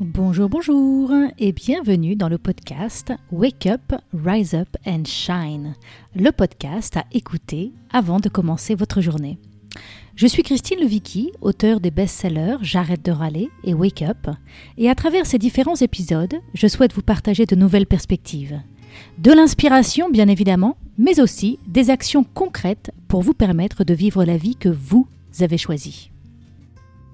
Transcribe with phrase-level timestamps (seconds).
[0.00, 1.10] Bonjour, bonjour
[1.40, 5.74] et bienvenue dans le podcast Wake Up, Rise Up and Shine,
[6.14, 9.40] le podcast à écouter avant de commencer votre journée.
[10.14, 14.28] Je suis Christine Levicki, auteure des best-sellers J'arrête de râler et Wake Up,
[14.76, 18.60] et à travers ces différents épisodes, je souhaite vous partager de nouvelles perspectives.
[19.18, 24.36] De l'inspiration, bien évidemment, mais aussi des actions concrètes pour vous permettre de vivre la
[24.36, 25.08] vie que vous
[25.40, 26.12] avez choisie.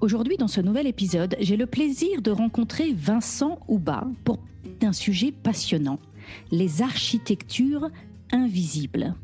[0.05, 4.39] Aujourd'hui, dans ce nouvel épisode, j'ai le plaisir de rencontrer Vincent Houba pour
[4.83, 5.99] un sujet passionnant,
[6.51, 7.89] les architectures
[8.31, 9.15] invisibles.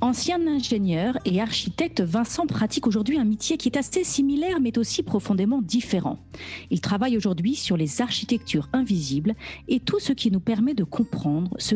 [0.00, 5.02] Ancien ingénieur et architecte, Vincent pratique aujourd'hui un métier qui est assez similaire mais aussi
[5.02, 6.20] profondément différent.
[6.70, 9.34] Il travaille aujourd'hui sur les architectures invisibles
[9.66, 11.74] et tout ce qui nous permet de comprendre ce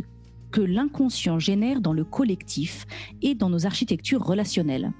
[0.53, 2.87] que l'inconscient génère dans le collectif
[3.23, 4.93] et dans nos architectures relationnelles.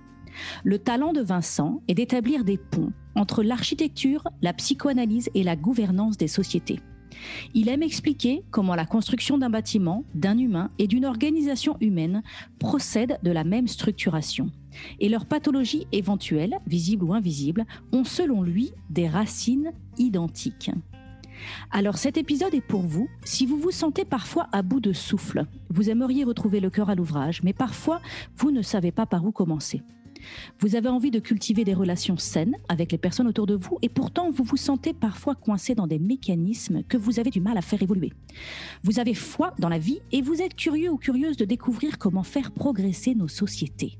[0.65, 6.17] Le talent de Vincent est d'établir des ponts entre l'architecture, la psychoanalyse et la gouvernance
[6.17, 6.81] des sociétés.
[7.55, 12.23] Il aime expliquer comment la construction d'un bâtiment, d'un humain et d'une organisation humaine
[12.59, 14.51] procède de la même structuration.
[15.01, 20.71] Et leurs pathologies éventuelles, visibles ou invisibles, ont selon lui des racines identiques.
[21.71, 25.47] Alors cet épisode est pour vous si vous vous sentez parfois à bout de souffle.
[25.71, 28.01] Vous aimeriez retrouver le cœur à l'ouvrage, mais parfois
[28.37, 29.83] vous ne savez pas par où commencer.
[30.59, 33.89] Vous avez envie de cultiver des relations saines avec les personnes autour de vous et
[33.89, 37.63] pourtant vous vous sentez parfois coincé dans des mécanismes que vous avez du mal à
[37.63, 38.13] faire évoluer.
[38.83, 42.23] Vous avez foi dans la vie et vous êtes curieux ou curieuse de découvrir comment
[42.23, 43.99] faire progresser nos sociétés.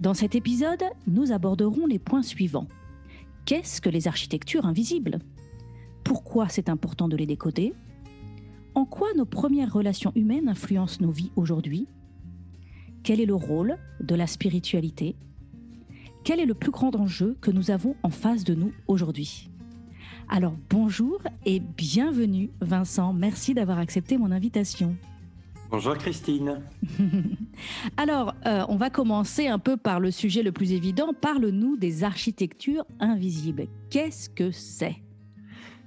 [0.00, 2.68] Dans cet épisode, nous aborderons les points suivants.
[3.44, 5.18] Qu'est-ce que les architectures invisibles?
[6.04, 7.72] Pourquoi c'est important de les décoder?
[8.74, 11.86] En quoi nos premières relations humaines influencent nos vies aujourd'hui?
[13.02, 15.16] Quel est le rôle de la spiritualité?
[16.24, 19.50] Quel est le plus grand enjeu que nous avons en face de nous aujourd'hui?
[20.28, 24.96] Alors bonjour et bienvenue Vincent, merci d'avoir accepté mon invitation.
[25.70, 26.60] Bonjour Christine.
[27.96, 31.14] Alors, euh, on va commencer un peu par le sujet le plus évident.
[31.18, 33.68] Parle-nous des architectures invisibles.
[33.88, 34.96] Qu'est-ce que c'est?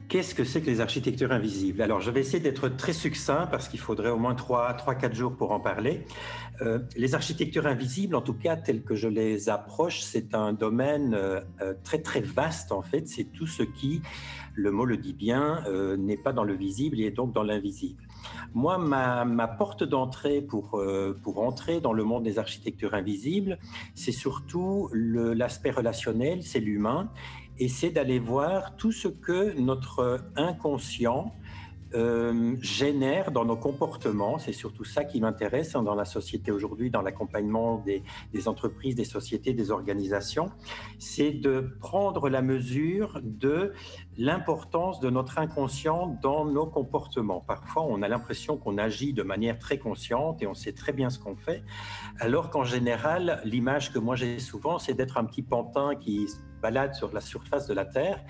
[0.07, 1.81] Qu'est-ce que c'est que les architectures invisibles?
[1.81, 5.51] Alors, je vais essayer d'être très succinct parce qu'il faudrait au moins 3-4 jours pour
[5.51, 6.05] en parler.
[6.61, 11.15] Euh, les architectures invisibles, en tout cas, telles que je les approche, c'est un domaine
[11.15, 13.07] euh, euh, très, très vaste, en fait.
[13.07, 14.03] C'est tout ce qui,
[14.53, 15.63] le mot le dit bien,
[15.97, 18.03] n'est pas dans le visible et donc dans l'invisible.
[18.53, 20.81] Moi, ma, ma porte d'entrée pour,
[21.23, 23.59] pour entrer dans le monde des architectures invisibles,
[23.95, 27.11] c'est surtout l'aspect relationnel, c'est l'humain
[27.59, 31.33] et c'est d'aller voir tout ce que notre inconscient
[31.93, 34.37] euh, génère dans nos comportements.
[34.37, 38.95] C'est surtout ça qui m'intéresse hein, dans la société aujourd'hui, dans l'accompagnement des, des, entreprises,
[38.95, 40.51] des sociétés, des organisations.
[40.99, 43.71] C'est de prendre la mesure de
[44.17, 47.39] l'importance de notre inconscient dans nos comportements.
[47.39, 51.09] Parfois, on a l'impression qu'on agit de manière très consciente et on sait très bien
[51.09, 51.63] ce qu'on fait,
[52.19, 56.27] alors qu'en général, l'image que moi j'ai souvent, c'est d'être un petit pantin qui
[56.61, 58.23] balade sur la surface de la Terre,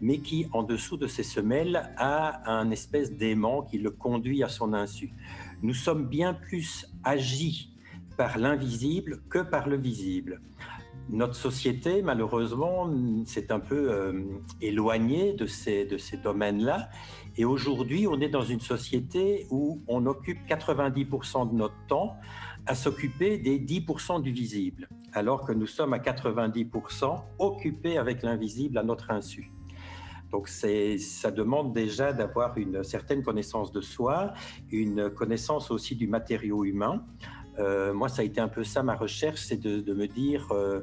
[0.00, 4.48] mais qui, en dessous de ses semelles, a un espèce d'aimant qui le conduit à
[4.48, 5.12] son insu.
[5.62, 7.72] Nous sommes bien plus agis
[8.16, 10.40] par l'invisible que par le visible.
[11.08, 12.88] Notre société, malheureusement,
[13.26, 14.22] s'est un peu euh,
[14.60, 16.88] éloignée de ces, de ces domaines-là.
[17.36, 22.16] Et aujourd'hui, on est dans une société où on occupe 90% de notre temps
[22.66, 28.78] à s'occuper des 10% du visible, alors que nous sommes à 90% occupés avec l'invisible
[28.78, 29.50] à notre insu.
[30.30, 34.32] Donc ça demande déjà d'avoir une certaine connaissance de soi,
[34.70, 37.04] une connaissance aussi du matériau humain.
[37.58, 40.80] Euh, moi, ça a été un peu ça ma recherche, c'est de, me dire, euh,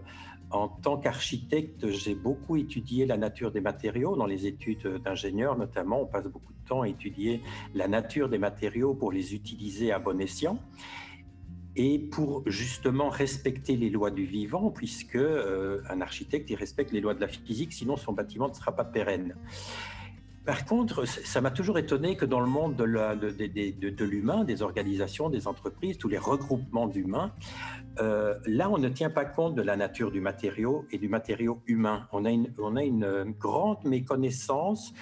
[0.52, 6.04] en tant qu'architecte, j'ai beaucoup étudié la nature des matériaux dans les études d'ingénieur notamment.
[6.04, 7.42] On passe beaucoup de temps à étudier
[7.74, 10.60] la nature des matériaux pour les utiliser à bon escient
[11.80, 17.00] et pour justement respecter les lois du vivant, puisque euh, un architecte il respecte les
[17.00, 19.34] lois de la physique, sinon son bâtiment ne sera pas pérenne.
[20.46, 25.48] Par contre, ça m'a toujours étonné que dans le monde de, l'humain, des organisations, des
[25.48, 27.32] entreprises, tous les regroupements d'humains,
[28.02, 31.62] euh, là, on ne tient pas compte de la nature du matériau et du matériau
[31.66, 32.08] humain.
[32.12, 34.94] On a une, on a une grande méconnaissance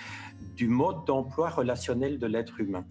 [0.55, 2.85] du mode d'emploi relationnel de l'être humain.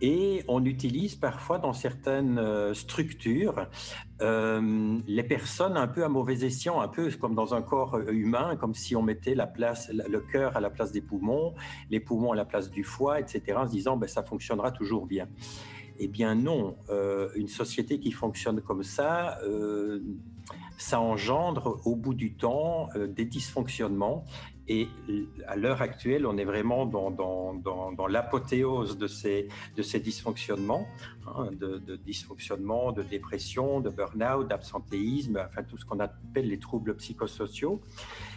[0.00, 3.68] Et on utilise parfois dans certaines euh, structures
[4.20, 8.10] euh, les personnes un peu à mauvais escient, un peu comme dans un corps euh,
[8.10, 11.54] humain, comme si on mettait le cœur à la place des poumons,
[11.90, 15.06] les poumons à la place du foie, etc., en se disant ben, ça fonctionnera toujours
[15.06, 15.28] bien.
[15.98, 16.76] Eh bien non,
[17.36, 19.38] une société qui fonctionne comme ça
[20.76, 24.24] ça engendre au bout du temps des dysfonctionnements
[24.66, 24.88] et
[25.46, 30.86] à l'heure actuelle, on est vraiment dans, l'apothéose de ces, de ces dysfonctionnements,
[31.26, 36.58] hein, de, de dysfonctionnements, de dépression, de burn-out, d'absentéisme, enfin tout ce qu'on appelle les
[36.58, 37.80] troubles psychosociaux.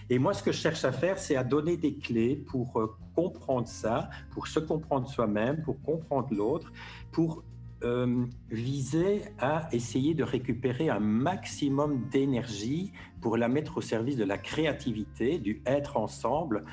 [0.09, 2.95] Et moi, ce que je cherche à faire, c'est à donner des clés pour euh,
[3.15, 6.71] comprendre ça, pour se comprendre soi-même, pour comprendre l'autre,
[7.12, 7.44] pour
[7.83, 12.91] euh, visait à essayer de récupérer un maximum d'énergie
[13.21, 16.63] pour la mettre au service de la créativité, du être ensemble,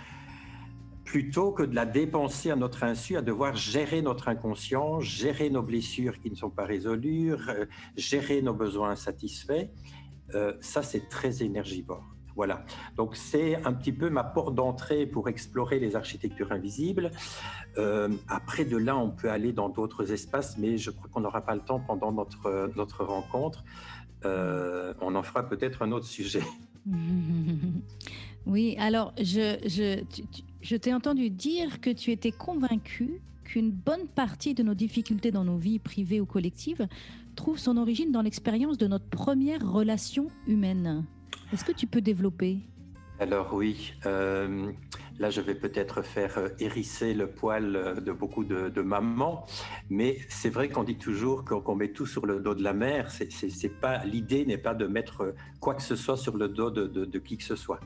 [1.05, 5.63] plutôt que de la dépenser à notre insu, à devoir gérer notre inconscient, gérer nos
[5.63, 7.67] blessures qui ne sont pas résolues, euh,
[7.97, 9.69] gérer nos besoins insatisfaits.
[10.35, 12.14] Euh, ça, c'est très énergivore.
[12.37, 12.65] Voilà.
[12.97, 17.11] Donc c'est un petit peu ma porte d'entrée pour explorer les architectures invisibles.
[17.79, 21.43] Euh, après de là, on peut aller dans d'autres espaces, mais je crois qu'on n'aura
[21.43, 23.65] pas le temps pendant notre notre rencontre.
[24.25, 26.43] Euh, on en fera peut-être un autre sujet.
[28.47, 30.05] Oui, alors je, je,
[30.61, 35.45] je t'ai entendu dire que tu étais convaincu qu'une bonne partie de nos difficultés dans
[35.45, 36.87] nos vies privées ou collectives
[37.37, 41.05] trouve son origine dans l'expérience de notre première relation humaine.
[41.55, 42.59] Est-ce que tu peux développer?
[43.21, 44.73] Alors oui, euh,
[45.21, 49.47] là je vais peut-être faire euh, hérisser le poil euh, de beaucoup de, mamans,
[49.89, 53.13] mais c'est vrai qu'on dit toujours qu'on met tout sur le dos de la mère.
[53.13, 57.19] C'est pas l'idée n'est pas de mettre quoi que ce soit sur le dos de,
[57.21, 57.79] qui que ce soit.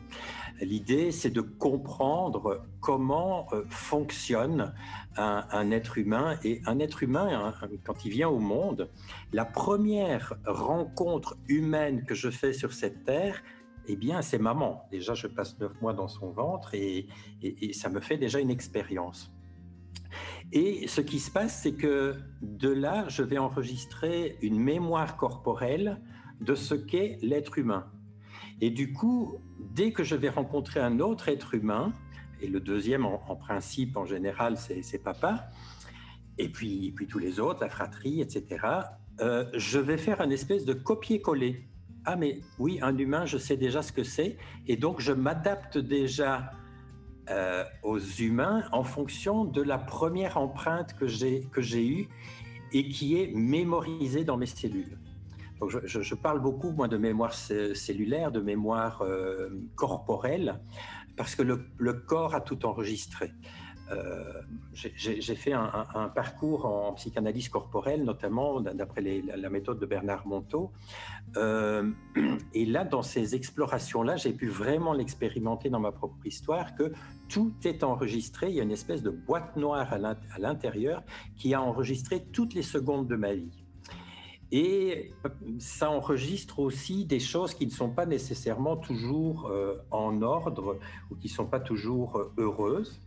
[0.62, 4.72] L'idée c'est de comprendre comment fonctionne
[5.18, 7.52] un, un, être humain et un être humain
[7.84, 8.88] quand il vient au monde,
[9.34, 13.42] la première rencontre humaine que je fais sur cette terre
[13.88, 14.86] eh bien, c'est maman.
[14.90, 17.08] Déjà, je passe neuf mois dans son ventre et,
[17.72, 19.32] ça me fait déjà une expérience.
[20.52, 26.00] Et ce qui se passe, c'est que de là, je vais enregistrer une mémoire corporelle
[26.40, 27.90] de ce qu'est l'être humain.
[28.60, 29.38] Et du coup,
[29.74, 31.92] dès que je vais rencontrer un autre être humain,
[32.40, 35.50] et le deuxième, en, principe, en général, c'est papa,
[36.38, 38.64] et puis, puis tous les autres, la fratrie, etc.,
[39.20, 41.68] euh, je vais faire un espèce de copier-coller
[42.10, 45.76] ah mais oui, un humain, je sais déjà ce que c'est, et donc je m'adapte
[45.76, 46.52] déjà
[47.28, 52.08] euh, aux humains en fonction de la première empreinte que j'ai eue
[52.72, 54.98] et qui est mémorisée dans mes cellules.
[55.60, 60.60] Donc je, je, parle beaucoup moi de mémoire cellulaire, de mémoire euh, corporelle,
[61.14, 63.32] parce que le, le, corps a tout enregistré.
[63.90, 64.42] Euh,
[64.72, 70.70] j'ai fait un, parcours en psychanalyse corporelle, notamment d'après la méthode de Bernard Monteau.
[71.36, 71.90] Euh,
[72.54, 76.92] et là, dans ces explorations-là, j'ai pu vraiment l'expérimenter dans ma propre histoire, que
[77.28, 78.50] tout est enregistré.
[78.50, 81.02] Il y a une espèce de boîte noire à l'intérieur
[81.36, 83.64] qui a enregistré toutes les secondes de ma vie.
[84.50, 85.12] Et
[85.58, 90.78] ça enregistre aussi des choses qui ne sont pas nécessairement toujours euh, en ordre
[91.10, 92.98] ou qui ne sont pas toujours heureuses.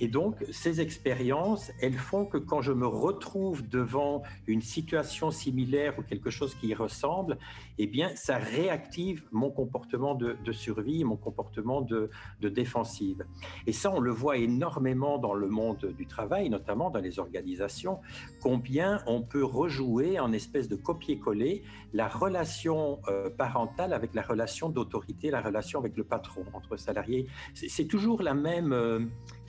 [0.00, 5.98] Et donc, ces expériences, elles font que quand je me retrouve devant une situation similaire
[5.98, 7.38] ou quelque chose qui y ressemble,
[7.78, 12.10] eh bien, ça réactive mon comportement de, survie, mon comportement de,
[12.40, 13.24] de, défensive.
[13.66, 18.00] Et ça, on le voit énormément dans le monde du travail, notamment dans les organisations,
[18.40, 21.62] combien on peut rejouer en espèce de copier-coller
[21.92, 27.26] la relation euh, parentale avec la relation d'autorité, la relation avec le patron entre salariés.
[27.54, 29.00] C'est toujours la même, euh,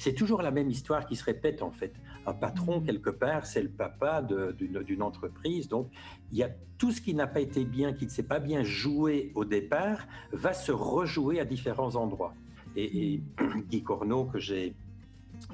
[0.01, 1.93] c'est toujours la même histoire qui se répète en fait.
[2.25, 2.85] Un patron, mm.
[2.85, 5.67] quelque part, c'est le papa d'une entreprise.
[5.67, 5.91] Donc,
[6.31, 8.63] il y a tout ce qui n'a pas été bien, qui ne s'est pas bien
[8.63, 12.33] joué au départ, va se rejouer à différents endroits.
[12.75, 13.61] Et, mm.
[13.69, 14.73] Guy Corneau, que j'ai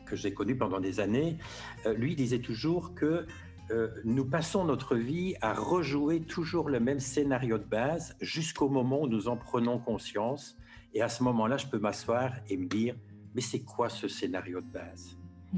[0.06, 1.38] que j'ai connu pendant des années,
[1.86, 3.26] euh, lui disait toujours que
[3.72, 9.02] euh, nous passons notre vie à rejouer toujours le même scénario de base jusqu'au moment
[9.02, 10.58] où nous en prenons conscience.
[10.94, 12.96] Et à ce moment-là, je peux m'asseoir et me dire,
[13.38, 15.16] mais c'est quoi ce scénario de base?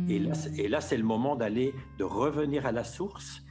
[0.10, 0.60] Et là, hmm.
[0.60, 3.42] et là c'est le moment d'aller, de revenir à la source,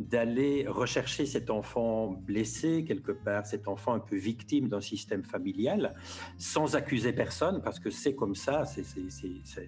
[0.00, 5.94] d'aller rechercher cet enfant blessé quelque part, cet enfant un peu victime d'un système familial,
[6.36, 8.82] sans accuser personne, parce que c'est comme ça, c'est,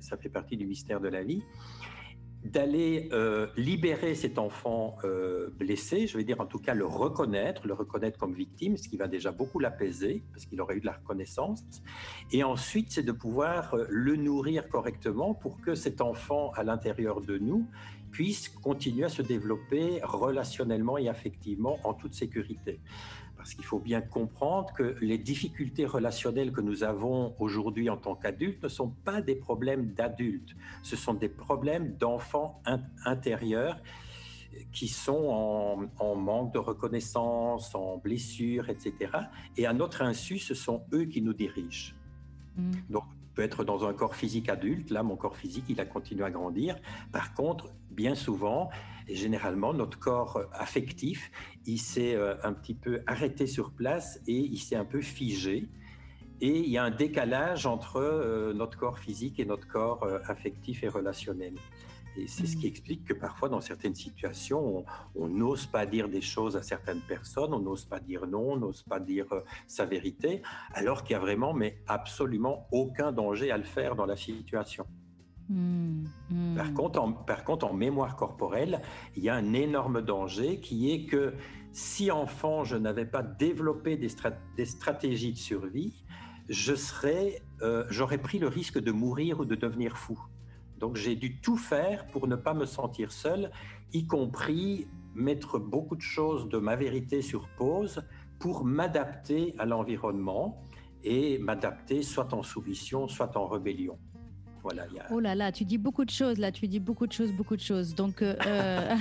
[0.01, 1.45] ça fait partie du mystère de la vie
[2.49, 7.67] d'aller euh, libérer cet enfant euh, blessé, je vais dire en tout cas le reconnaître,
[7.67, 10.87] le reconnaître comme victime, ce qui va déjà beaucoup l'apaiser, parce qu'il aurait eu de
[10.87, 11.63] la reconnaissance.
[12.33, 17.21] Et ensuite, c'est de pouvoir euh, le nourrir correctement pour que cet enfant à l'intérieur
[17.21, 17.67] de nous
[18.11, 22.81] puisse continuer à se développer relationnellement et affectivement en toute sécurité.
[23.39, 28.17] Parce qu'il faut bien comprendre que les difficultés relationnelles que nous avons aujourd'hui en tant
[28.17, 32.61] qu'adultes ne sont pas des problèmes d'adultes, ce sont des problèmes d'enfants
[33.07, 33.81] intérieurs
[34.73, 39.13] qui sont en, manque de reconnaissance, en blessure, etc.
[39.57, 41.95] Et à notre insu, ce sont eux qui nous dirigent.
[42.57, 42.73] Mm.
[42.91, 43.05] Donc,
[43.39, 44.91] peut être dans un corps physique adulte.
[44.91, 46.77] Là, mon corps physique, il a continué à grandir.
[47.13, 48.69] Par contre, bien souvent,
[49.09, 51.31] et généralement, notre corps affectif,
[51.67, 55.69] il s'est euh, un petit peu arrêté sur place et il s'est un peu figé.
[56.41, 60.19] Et il y a un décalage entre euh, notre corps physique et notre corps euh,
[60.27, 61.55] affectif et relationnel.
[62.17, 62.71] Et c'est ce qui mm.
[62.71, 64.85] explique que parfois, dans certaines situations,
[65.15, 68.57] on n'ose pas dire des choses à certaines personnes, on n'ose pas dire non, on
[68.57, 73.51] n'ose pas dire euh, sa vérité, alors qu'il y a vraiment, mais absolument aucun danger
[73.51, 74.87] à le faire dans la situation.
[76.57, 78.83] Par, contre, en, par contre, en mémoire corporelle,
[79.17, 81.35] il y a un énorme danger qui est que
[81.73, 84.09] si enfant, je n'avais pas développé des,
[84.57, 86.05] des stratégies de survie,
[86.49, 90.19] je serais, euh, j'aurais pris le risque de mourir ou de devenir fou.
[90.79, 93.51] Donc j'ai dû tout faire pour ne pas me sentir seul,
[93.93, 98.03] y compris mettre beaucoup de choses de ma vérité sur pause
[98.39, 100.63] pour m'adapter à l'environnement
[101.03, 103.99] et m'adapter soit en soumission, soit en rébellion.
[105.11, 107.57] Oh là là, tu dis beaucoup de choses là, tu dis beaucoup de choses, beaucoup
[107.57, 107.95] de choses.
[107.95, 108.97] Donc, euh, euh,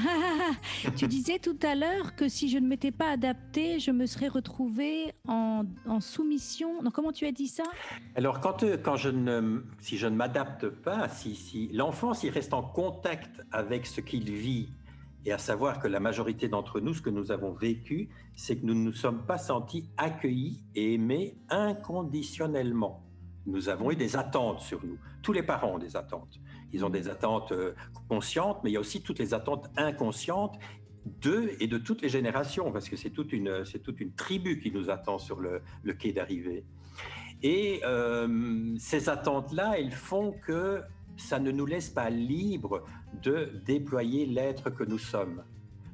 [0.96, 4.28] tu disais tout à l'heure que si je ne m'étais pas adapté, je me serais
[4.28, 5.66] retrouvé en,
[6.00, 6.82] soumission.
[6.84, 7.64] Donc, comment tu as dit ça?
[8.16, 12.32] Alors, quand, euh, quand je ne, si je ne m'adapte pas, si, si l'enfant s'il
[12.32, 14.70] reste en contact avec ce qu'il vit,
[15.26, 18.66] et à savoir que la majorité d'entre nous, ce que nous avons vécu, c'est que
[18.66, 23.07] nous ne nous sommes pas sentis accueillis et aimés inconditionnellement
[23.48, 24.98] nous avons eu des attentes sur nous.
[25.24, 26.40] Tous les parents ont des attentes.
[26.74, 27.74] Ils ont des attentes euh,
[28.10, 30.60] conscientes, mais il y a aussi toutes les attentes inconscientes
[31.22, 34.60] d'eux et de toutes les générations, parce que c'est toute une, c'est toute une tribu
[34.60, 35.62] qui nous attend sur le,
[35.94, 36.66] quai d'arrivée.
[37.42, 40.82] Et euh, ces attentes-là, elles font que
[41.16, 42.84] ça ne nous laisse pas libres
[43.24, 45.44] de déployer l'être que nous sommes.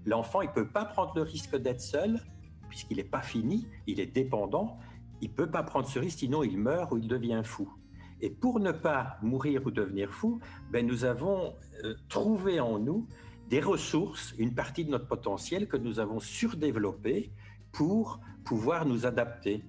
[0.06, 2.20] L'enfant, il peut pas prendre le risque d'être seul,
[2.68, 4.80] puisqu'il n'est pas fini, il est dépendant,
[5.24, 7.72] il peut pas prendre ce risque, sinon il meurt ou il devient fou.
[8.20, 13.08] Et pour ne pas mourir ou devenir fou, ben nous avons euh, trouvé en nous
[13.50, 17.32] des ressources, une partie de notre potentiel que nous avons surdéveloppé
[17.72, 19.64] pour pouvoir nous adapter.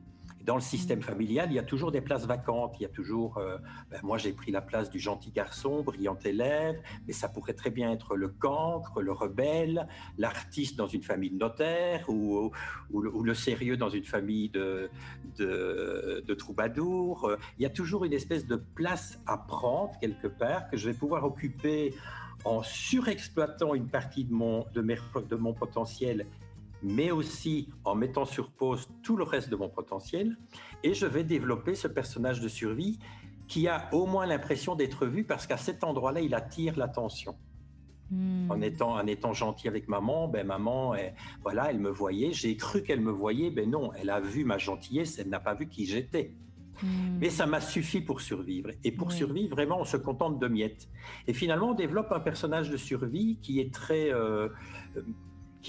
[0.45, 1.03] Dans le système mm.
[1.03, 2.77] familial, il y a toujours des places vacantes.
[2.79, 3.59] Il y a toujours, euh,
[3.91, 7.71] ben, moi j'ai pris la place du gentil garçon, brillant élève, mais ça pourrait très
[7.71, 12.51] bien être le cancre, le rebelle, l'artiste dans une famille de notaires ou,
[12.91, 14.91] ou, le, sérieux dans une famille de,
[15.39, 17.33] de, de troubadours.
[17.59, 20.95] Il y a toujours une espèce de place à prendre quelque part que je vais
[20.97, 21.95] pouvoir occuper
[22.45, 24.99] en surexploitant une partie de mon, de, mes,
[25.29, 26.27] de mon potentiel
[26.85, 30.37] mais aussi en mettant sur pause tout le reste de mon potentiel.
[30.83, 32.99] Et je vais développer ce personnage de survie
[33.49, 37.37] qui a au moins l'impression d'être vu parce qu'à cet endroit-là, il attire l'attention.
[38.11, 38.51] Hmm.
[38.51, 42.33] En, étant, en étant gentil avec maman, ben maman, elle, voilà, elle me voyait.
[42.33, 45.55] J'ai cru qu'elle me voyait, ben non, elle a vu ma gentillesse, elle n'a pas
[45.55, 46.35] vu qui j'étais.
[46.83, 47.19] Hmm.
[47.19, 48.71] Mais ça m'a suffi pour survivre.
[48.83, 50.89] Et pour survivre, vraiment, on se contente de miettes.
[51.27, 54.49] Et finalement, on développe un personnage de survie qui est très euh,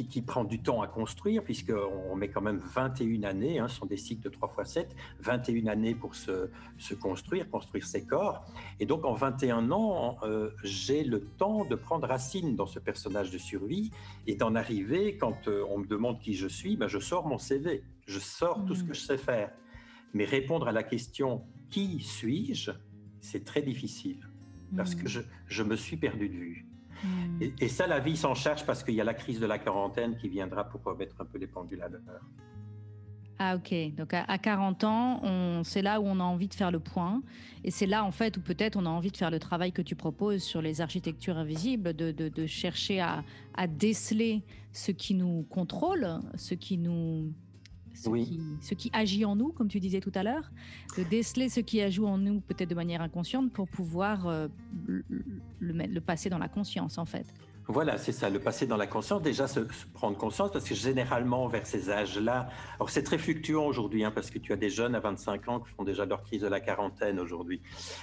[0.04, 3.86] qui, prend du temps à construire, puisqu'on met quand même 21 années, hein, ce sont
[3.86, 8.46] des cycles de 3 x 7, 21 années pour se, se, construire, construire ses corps.
[8.80, 13.32] Et donc en 21 ans, euh, j'ai le temps de prendre racine dans ce personnage
[13.32, 13.92] de survie
[14.28, 17.38] et d'en arriver, quand euh, on me demande qui je suis, ben, je sors mon
[17.38, 18.88] CV, je sors tout ce mmh.
[18.88, 19.52] que je sais faire.
[20.14, 22.72] Mais répondre à la question qui suis-je,
[23.22, 24.28] c'est très difficile,
[24.76, 25.02] parce mmh.
[25.02, 26.75] que je, je me suis perdu de vue.
[27.04, 27.42] Hmm.
[27.60, 30.16] Et, ça, la vie s'en charge parce qu'il y a la crise de la quarantaine
[30.18, 32.22] qui viendra pour remettre un peu les pendules à l'heure.
[33.38, 36.80] Ah ok, donc à, 40 ans, c'est là où on a envie de faire le
[36.80, 37.22] point.
[37.66, 39.82] Et c'est là en fait où peut-être on a envie de faire le travail que
[39.82, 43.26] tu proposes sur les architectures invisibles, de, chercher à,
[43.56, 47.34] à, déceler ce qui nous contrôle, ce qui nous
[47.96, 50.52] ce, qui, ce qui agit en nous, comme tu disais tout à l'heure,
[50.98, 54.48] de déceler ce qui agit en nous peut-être de manière inconsciente pour pouvoir euh,
[54.88, 55.04] le,
[55.60, 57.26] le, passer dans la conscience en fait.
[57.68, 59.62] Voilà, c'est ça, le passer dans la conscience, déjà se,
[59.94, 64.30] prendre conscience, parce que généralement, vers ces âges-là, alors c'est très fluctuant aujourd'hui, hein, parce
[64.30, 66.60] que tu as des jeunes à 25 ans qui font déjà leur crise de la
[66.60, 67.62] quarantaine aujourd'hui.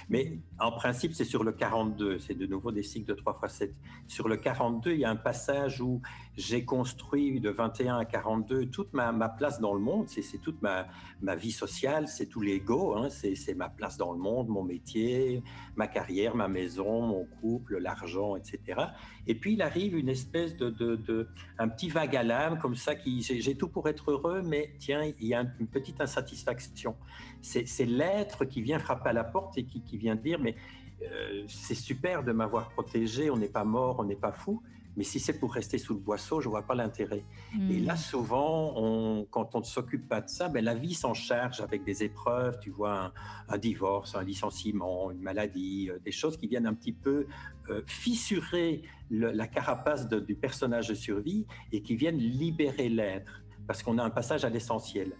[0.09, 3.53] Mais en principe, c'est sur le 42, c'est de nouveau des cycles de 3 x
[3.53, 3.75] 7.
[4.07, 6.01] Sur le 42, il y a un passage où
[6.35, 10.87] j'ai construit de 21 à 42 toute ma, place dans le monde, c'est toute ma,
[11.21, 15.43] ma vie sociale, c'est tout l'ego, hein, c'est ma place dans le monde, mon métier,
[15.75, 18.81] ma carrière, ma maison, mon couple, l'argent, etc.
[19.27, 21.27] Et puis, il arrive une espèce de, de,
[21.59, 25.03] un petit vague à l'âme comme ça qui j'ai tout pour être heureux, mais tiens,
[25.19, 26.95] il y a une petite insatisfaction.
[27.41, 30.55] C'est l'être qui vient frapper à la porte et qui, qui vient dire mais
[31.01, 34.61] euh, c'est super de m'avoir protégé, on n'est pas mort, on n'est pas fou,
[34.95, 37.25] mais si c'est pour rester sous le boisseau, je vois pas l'intérêt.
[37.53, 37.71] Hmm.
[37.71, 41.13] Et là, souvent, on, quand on ne s'occupe pas de ça, ben, la vie s'en
[41.13, 43.13] charge avec des épreuves, tu vois, un,
[43.49, 47.27] un divorce, un licenciement, une maladie, euh, des choses qui viennent un petit peu
[47.69, 53.43] euh, fissurer le, la carapace de, du personnage de survie et qui viennent libérer l'être,
[53.67, 55.13] parce qu'on a un passage à l'essentiel.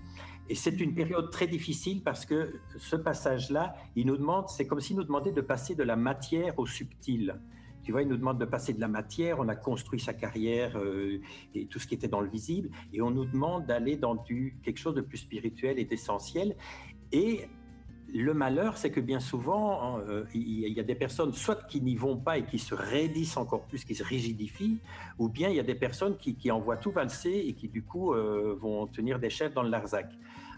[0.49, 4.81] Et c'est une période très difficile parce que ce passage-là, il nous demande, c'est comme
[4.81, 7.39] s'il nous demandait de passer de la matière au subtil.
[7.83, 10.77] Tu vois, il nous demande de passer de la matière, on a construit sa carrière
[10.77, 11.19] euh,
[11.53, 14.77] et tout ce qui était dans le visible, et on nous demande d'aller dans quelque
[14.77, 16.55] chose de plus spirituel et d'essentiel.
[17.11, 17.47] Et
[18.13, 21.95] le malheur, c'est que bien souvent, euh, il y a des personnes soit qui n'y
[21.95, 24.79] vont pas et qui se raidissent encore plus, qui se rigidifient,
[25.17, 27.83] ou bien il y a des personnes qui, qui envoient tout valser et qui du
[27.83, 30.07] coup euh, vont tenir des chefs dans le Larzac.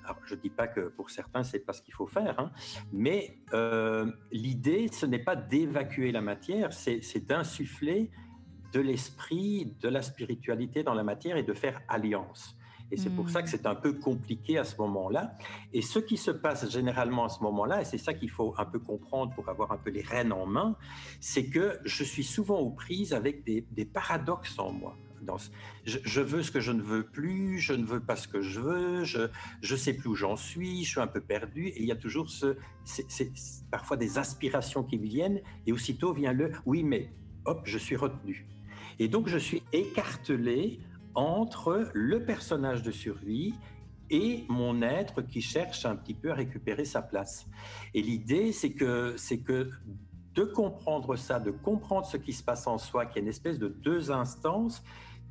[0.06, 2.52] Alors, je ne dis pas que pour certains, c'est pas ce qu'il faut faire, hein,
[2.94, 8.12] mais euh, l'idée, ce n'est pas d'évacuer la matière, c'est d'insuffler
[8.72, 12.56] de l'esprit, de la spiritualité dans la matière et de faire alliance.
[12.92, 15.34] Et c'est pour ça que c'est un peu compliqué à ce moment-là.
[15.74, 18.66] Et ce qui se passe généralement à ce moment-là, et c'est ça qu'il faut un
[18.66, 20.76] peu comprendre pour avoir un peu les rênes en main,
[21.20, 24.96] c'est que je suis souvent aux prises avec des, des paradoxes en moi.
[25.26, 25.38] Dans
[25.86, 28.60] je, veux ce que je ne veux plus, je ne veux pas ce que je
[28.60, 29.28] veux, je
[29.62, 31.68] je sais plus où j'en suis, je suis un peu perdu.
[31.68, 33.32] Et il y a toujours ce, c'est
[33.72, 37.12] parfois des aspirations qui viennent, et aussitôt vient le oui, mais
[37.46, 38.48] hop, je suis retenu.
[39.00, 40.80] Et donc je suis écartelé
[41.16, 43.54] entre le personnage de survie
[44.10, 47.48] et mon être qui cherche un petit peu à récupérer sa place.
[47.94, 49.72] Et l'idée, c'est que, c'est que
[50.36, 53.30] de comprendre ça, de comprendre ce qui se passe en soi, qu'il y a une
[53.30, 54.84] espèce de deux instances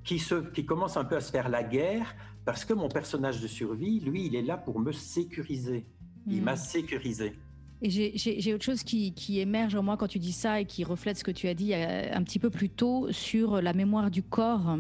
[0.05, 3.41] qui, se, qui commencent un peu à se faire la guerre, parce que mon personnage
[3.41, 5.87] de survie, lui, il est là pour me sécuriser.
[6.27, 6.45] Il mmh.
[6.45, 7.35] m'a sécurisé.
[7.83, 10.85] Et j'ai autre chose qui, qui, émerge en moi quand tu dis ça et qui
[10.85, 14.11] reflète ce que tu as dit euh, un petit peu plus tôt sur la mémoire
[14.11, 14.79] du corps.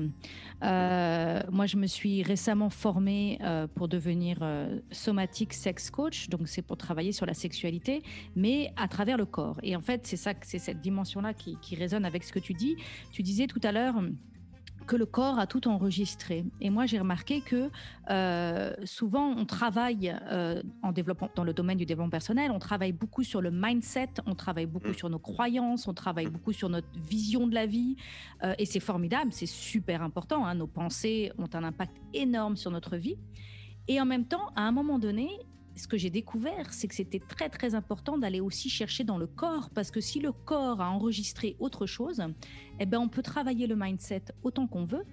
[0.62, 6.48] Euh, moi, je me suis récemment formée euh, pour devenir euh, somatic sex coach, donc
[6.48, 8.02] c'est pour travailler sur la sexualité,
[8.36, 9.58] mais à travers le corps.
[9.62, 12.54] Et en fait, c'est ça, c'est cette dimension-là qui, qui résonne avec ce que tu
[12.54, 12.76] dis.
[13.12, 13.96] Tu disais tout à l'heure
[14.86, 16.44] que le corps a tout enregistré.
[16.60, 17.70] Et moi, j'ai remarqué que
[18.10, 22.92] euh, souvent, on travaille euh, en développement, dans le domaine du développement personnel, on travaille
[22.92, 24.94] beaucoup sur le mindset, on travaille beaucoup mmh.
[24.94, 26.30] sur nos croyances, on travaille mmh.
[26.30, 27.96] beaucoup sur notre vision de la vie.
[28.42, 30.44] Euh, et c'est formidable, c'est super important.
[30.46, 33.16] Hein, nos pensées ont un impact énorme sur notre vie.
[33.88, 35.28] Et en même temps, à un moment donné,
[35.76, 39.26] ce que j'ai découvert, c'est que c'était très très important d'aller aussi chercher dans le
[39.26, 42.22] corps, parce que si le corps a enregistré autre chose,
[42.80, 45.04] eh ben on peut travailler le mindset autant qu'on veut.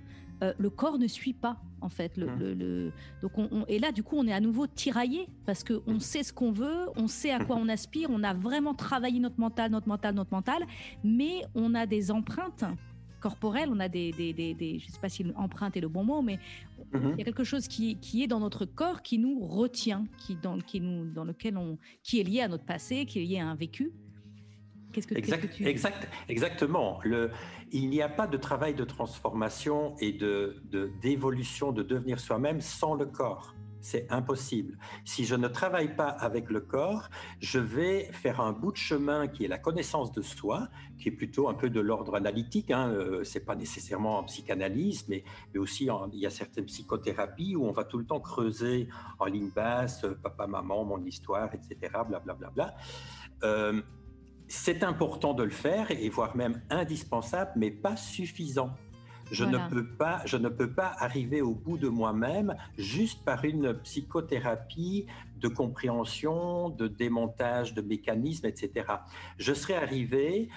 [0.43, 2.17] Euh, le corps ne suit pas en fait.
[2.17, 2.39] Le, mmh.
[2.39, 2.93] le, le...
[3.21, 5.99] donc on, on, et là du coup on est à nouveau tiraillé parce que on
[5.99, 9.39] sait ce qu'on veut, on sait à quoi on aspire, on a vraiment travaillé notre
[9.39, 10.65] mental, notre mental, notre mental,
[11.03, 12.65] mais on a des empreintes
[13.27, 15.91] corporelle, on a des, des, des, des je ne sais pas si empreinte est le
[15.95, 17.11] bon mot, mais mm -hmm.
[17.13, 20.33] il y a quelque chose qui, qui, est dans notre corps qui nous retient, qui,
[20.45, 21.69] dans, qui nous, dans lequel on,
[22.05, 23.85] qui est lié à notre passé, qui est lié à un vécu.
[24.91, 25.61] Qu'est-ce que, exact, que tu...
[25.75, 26.01] exact,
[26.35, 26.89] Exactement.
[27.11, 27.21] Le,
[27.79, 30.33] il n'y a pas de travail de transformation et de,
[31.03, 33.45] d'évolution, de, de devenir soi-même sans le corps.
[33.81, 34.77] C'est impossible.
[35.05, 39.27] Si je ne travaille pas avec le corps, je vais faire un bout de chemin
[39.27, 42.69] qui est la connaissance de soi, qui est plutôt un peu de l'ordre analytique.
[42.69, 42.89] Hein.
[42.91, 45.23] Euh, c'est pas nécessairement en psychanalyse, mais,
[45.57, 48.87] aussi il y a certaines psychothérapies où on va tout le temps creuser
[49.19, 51.75] en ligne basse, euh, papa, maman, mon histoire, etc.
[52.07, 52.19] Blablabla.
[52.19, 52.75] Bla, bla, bla.
[53.43, 53.81] euh,
[54.47, 58.71] c'est important de le faire et voire même indispensable, mais pas suffisant.
[59.31, 59.65] Je, voilà.
[59.65, 63.73] ne peux pas, je ne peux pas arriver au bout de moi-même juste par une
[63.73, 65.07] psychothérapie
[65.39, 68.85] de compréhension, de démontage de mécanismes, etc.
[69.37, 70.49] Je serais arrivé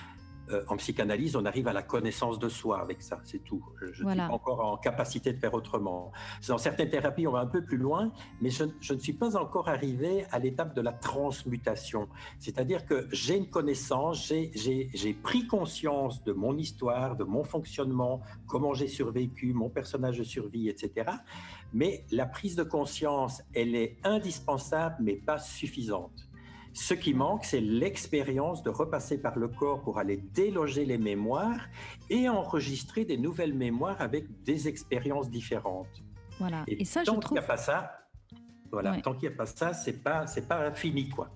[0.50, 3.64] euh, en psychanalyse, on arrive à la connaissance de soi avec ça, c'est tout.
[3.80, 4.24] Je ne voilà.
[4.24, 6.12] suis pas encore en capacité de faire autrement.
[6.48, 9.37] Dans certaines thérapies, on va un peu plus loin, mais je, je ne suis pas
[9.37, 12.09] encore arrivé à l'étape de la transmutation.
[12.38, 18.74] C'est-à-dire que j'ai une connaissance, j'ai pris conscience de mon histoire, de mon fonctionnement, comment
[18.74, 21.11] j'ai survécu, mon personnage de survie, etc.
[21.72, 26.28] Mais la prise de conscience, elle est indispensable, mais pas suffisante.
[26.74, 31.60] Ce qui manque, c'est l'expérience de repasser par le corps pour aller déloger les mémoires
[32.10, 36.02] et enregistrer des nouvelles mémoires avec des expériences différentes.
[36.40, 36.64] Voilà.
[36.66, 37.38] Et, et ça, tant je trouve.
[37.38, 37.92] qu'il n'y a pas ça,
[38.72, 39.02] voilà, ouais.
[39.02, 41.30] tant qu'il n'y a pas ça, c'est pas, c'est pas infini, quoi.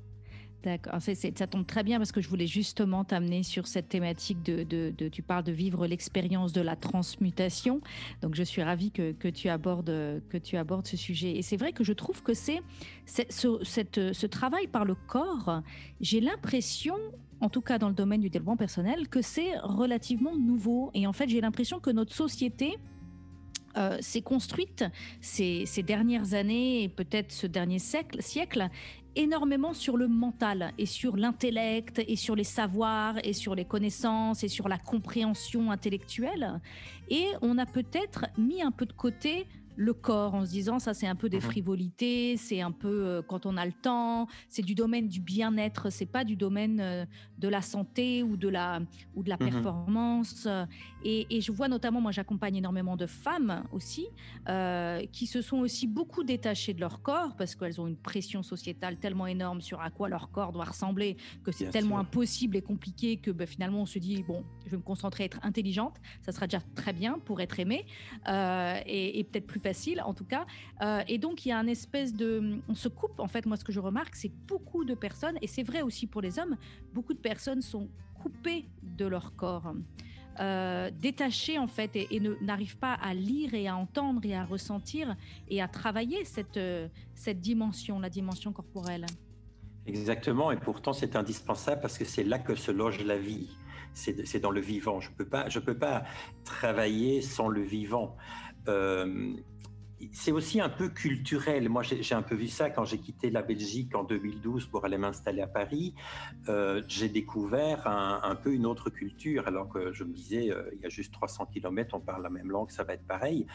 [0.65, 4.91] D'accord, ça tombe très bien parce que je voulais justement t'amener sur cette thématique de,
[5.09, 7.81] tu parles de vivre l'expérience de la transmutation.
[8.23, 11.37] Donc je suis ravie que, que, tu abordes que tu abordes ce sujet.
[11.37, 12.61] Et c'est vrai que je trouve que c'est
[13.07, 15.63] ce travail par le corps.
[16.01, 16.97] J'ai l'impression
[17.41, 20.91] en tout cas dans le domaine du développement personnel, que c'est relativement nouveau.
[20.95, 22.77] Et en fait, j'ai l'impression que notre société
[23.79, 24.85] euh, s'est construite
[25.21, 28.69] ces, dernières années et peut-être ce dernier siècle
[29.15, 34.43] énormément sur le mental et sur l'intellect et sur les savoirs et sur les connaissances
[34.45, 36.61] et sur la compréhension intellectuelle.
[37.09, 39.47] Et on a peut-être mis un peu de côté
[39.79, 41.43] le corps en se disant ça c'est un peu des mhm.
[41.45, 45.89] frivolités, c'est un peu euh, quand on a le temps, c'est du domaine du bien-être,
[45.91, 47.07] c'est pas du domaine euh,
[47.39, 48.81] de la santé ou de la
[49.15, 49.51] ou de la mhm.
[49.51, 50.49] performance.
[51.05, 54.09] Et, et, je vois notamment, moi j'accompagne énormément de femmes aussi
[54.49, 58.43] euh, qui se sont aussi beaucoup détachées de leur corps parce qu'elles ont une pression
[58.43, 62.63] sociétale tellement énorme sur à quoi leur corps doit ressembler que c'est tellement impossible et
[62.63, 65.95] compliqué que ben, finalement on se dit bon je vais me concentrer à être intelligente,
[66.23, 67.87] ça sera déjà très bien pour être aimée
[68.27, 70.45] et, et peut-être plus facile en tout cas.
[70.83, 73.45] Euh, et donc il y a un espèce de, on se coupe en fait.
[73.47, 76.39] Moi ce que je remarque, c'est beaucoup de personnes et c'est vrai aussi pour les
[76.39, 76.57] hommes,
[76.95, 77.89] beaucoup de personnes sont
[78.23, 79.75] coupées de leur corps.
[80.41, 85.17] Euh, détachées en fait et, n'arrivent pas à lire et à entendre et à ressentir
[85.49, 89.07] et à travailler cette, euh, cette dimension, la dimension corporelle.
[89.87, 93.49] Exactement, et pourtant c'est indispensable parce que c'est là que se loge la vie.
[93.95, 95.01] C'est dans le vivant.
[95.01, 96.05] Je peux, pas, je peux pas
[96.45, 98.17] travailler sans le vivant.
[100.13, 101.69] C'est aussi un peu culturel.
[101.69, 104.99] Moi, j'ai un peu vu ça quand j'ai quitté la Belgique en 2012 pour aller
[104.99, 105.95] m'installer à Paris.
[106.49, 110.81] Euh, j'ai découvert un, peu une autre culture, alors que je me disais, euh, il
[110.81, 113.47] y a juste 300 km, on parle la même langue, ça va être pareil.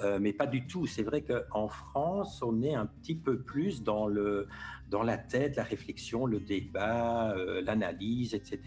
[0.00, 0.86] Euh, mais pas du tout.
[0.86, 4.46] C'est vrai qu'en France, on est un petit peu plus dans, le,
[4.88, 8.60] dans la tête, la réflexion, le débat, l'analyse, etc.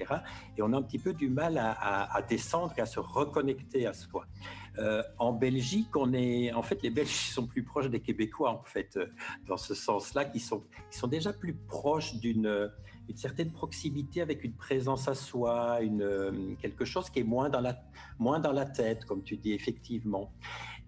[0.57, 3.93] Et on a un petit peu du mal à, descendre et à se reconnecter à
[3.93, 4.25] soi.
[5.17, 8.97] en Belgique, on est, en fait, les Belges sont plus proches des Québécois, en fait,
[8.97, 9.07] euh,
[9.47, 12.69] dans ce sens-là, qui sont, qui sont déjà plus proches d'une
[13.11, 17.49] une certaine proximité avec une présence à soi, une, euh, quelque chose qui est moins
[17.49, 17.77] dans, la,
[18.19, 20.31] moins dans la tête, comme tu dis, effectivement.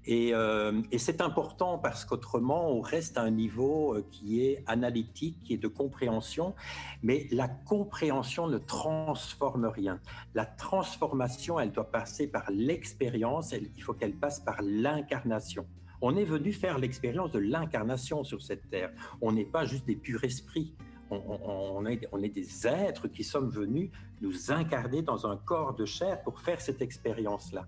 [0.06, 5.38] Et, euh, et c'est important parce qu'autrement, on reste à un niveau qui est analytique,
[5.44, 6.56] qui est de compréhension,
[7.02, 10.00] mais la compréhension ne transforme rien.
[10.34, 15.66] La transformation, elle doit passer par l'expérience, il faut qu'elle passe par l'incarnation.
[16.06, 18.92] On est venu faire l'expérience de l'incarnation sur cette terre.
[19.22, 20.74] On n'est pas juste des purs esprits.
[21.14, 26.40] On, est, des êtres qui sommes venus nous incarner dans un corps de chair pour
[26.40, 27.68] faire cette expérience-là.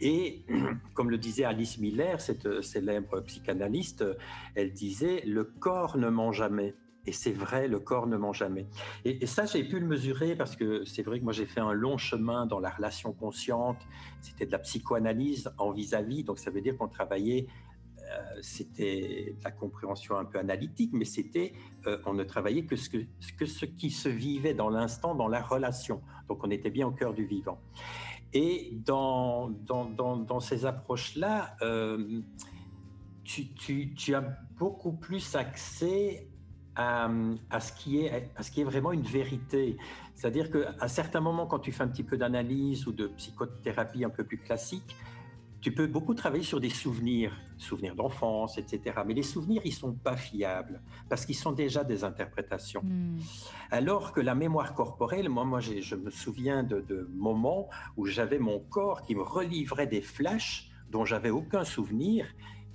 [0.00, 0.44] Et
[0.94, 4.04] comme le disait Alice Miller, cette célèbre psychanalyste,
[4.54, 6.74] elle disait, le corps ne ment jamais.
[7.06, 8.66] Et c'est vrai, le corps ne ment jamais.
[9.04, 11.72] Et, ça, j'ai pu le mesurer parce que c'est vrai que moi, j'ai fait un
[11.72, 13.78] long chemin dans la relation consciente.
[14.20, 16.24] C'était de la psychoanalyse en vis-à-vis.
[16.24, 17.46] donc, ça veut dire qu'on travaillait
[18.10, 21.52] euh, c'était la compréhension un peu analytique, mais c'était,
[21.86, 25.40] euh, on ne travaillait que ce, que, ce qui se vivait dans l'instant, dans la
[25.40, 26.00] relation.
[26.28, 27.60] Donc on était bien au cœur du vivant.
[28.32, 32.20] Et dans, dans, dans, ces approches-là, euh,
[33.24, 34.22] tu, tu, tu, as
[34.56, 36.28] beaucoup plus accès
[36.76, 37.10] à,
[37.50, 39.76] à, ce qui est, à ce qui est vraiment une vérité.
[40.14, 44.10] C'est-à-dire qu'à certains moments, quand tu fais un petit peu d'analyse ou de psychothérapie un
[44.10, 44.96] peu plus classique,
[45.60, 49.00] tu peux beaucoup travailler sur des souvenirs, souvenirs d'enfance, etc.
[49.06, 52.82] Mais les souvenirs, ils sont pas fiables parce qu'ils sont déjà des interprétations.
[52.82, 53.18] Hmm.
[53.70, 58.38] Alors que la mémoire corporelle, moi, moi, je me souviens de, de moments où j'avais
[58.38, 62.26] mon corps qui me relivrait des flashs dont j'avais aucun souvenir,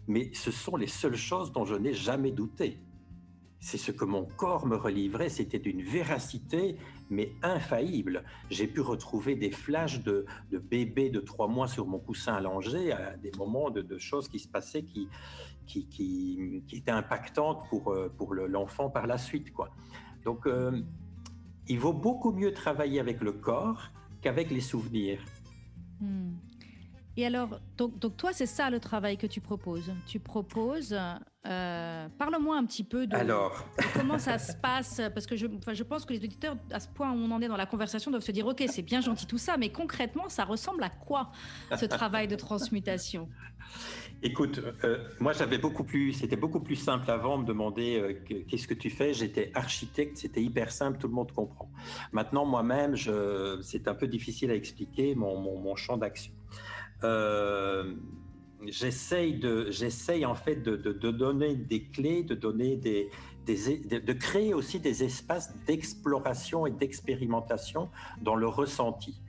[0.08, 2.80] mais ce sont les seules choses dont je n'ai jamais douté
[3.66, 6.78] c'est ce que mon corps me relivrait, c'était d'une véracité,
[7.10, 8.24] mais infaillible.
[8.52, 12.92] J'ai pu retrouver des flashs de, de bébés de trois mois sur mon coussin allongé,
[12.92, 15.10] à des moments de, choses qui se passaient qui,
[15.66, 19.52] qui, qui, étaient impactantes pour, euh, pour l'enfant par la suite.
[19.52, 19.72] Quoi.
[20.24, 20.84] Donc, euh,
[21.68, 23.90] il vaut beaucoup mieux travailler avec le corps
[24.22, 25.22] qu'avec les souvenirs.
[26.00, 26.34] Hmm.
[27.18, 29.94] Et alors, donc, donc toi, c'est ça le travail que tu proposes.
[30.06, 30.94] Tu proposes,
[31.48, 33.66] euh, parle-moi un petit peu de, alors.
[33.96, 37.12] comment ça se passe, parce que je, je pense que les auditeurs, à ce point
[37.12, 39.38] où on en est dans la conversation, doivent se dire, OK, c'est bien gentil tout
[39.38, 41.32] ça, mais concrètement, ça ressemble à quoi
[41.78, 43.30] ce travail de transmutation?
[44.22, 48.68] Écoute, euh, moi j'avais beaucoup plus, c'était beaucoup plus simple avant, me demander euh, qu'est-ce
[48.68, 49.14] que tu fais?
[49.14, 51.70] J'étais architecte, c'était hyper simple, tout le monde comprend.
[52.12, 52.96] Maintenant, moi-même,
[53.62, 56.34] c'est un peu difficile à expliquer mon, mon, mon champ d'action.
[57.04, 57.94] Euh,
[58.68, 63.10] j'essaye de, j'essaye en fait de, de, donner des clés, de donner des,
[63.46, 67.90] de, créer aussi des espaces d'exploration et d'expérimentation
[68.22, 69.22] dans le ressenti.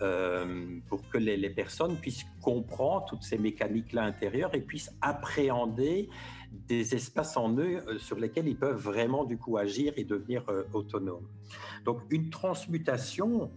[0.00, 6.08] Euh, pour que les, personnes puissent comprendre toutes ces mécaniques-là intérieures et puissent appréhender
[6.68, 10.44] des espaces en eux euh, sur lesquels ils peuvent vraiment du coup agir et devenir
[10.72, 11.26] autonomes.
[11.84, 13.50] Donc une transmutation,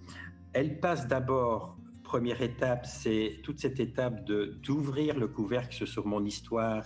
[0.52, 1.78] elle passe d'abord
[2.12, 6.84] première étape, c'est toute cette étape de d'ouvrir le couvercle sur mon histoire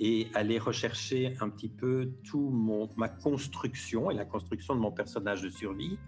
[0.00, 4.90] et aller rechercher un petit peu tout mon, ma construction et la construction de mon
[4.90, 5.98] personnage de survie.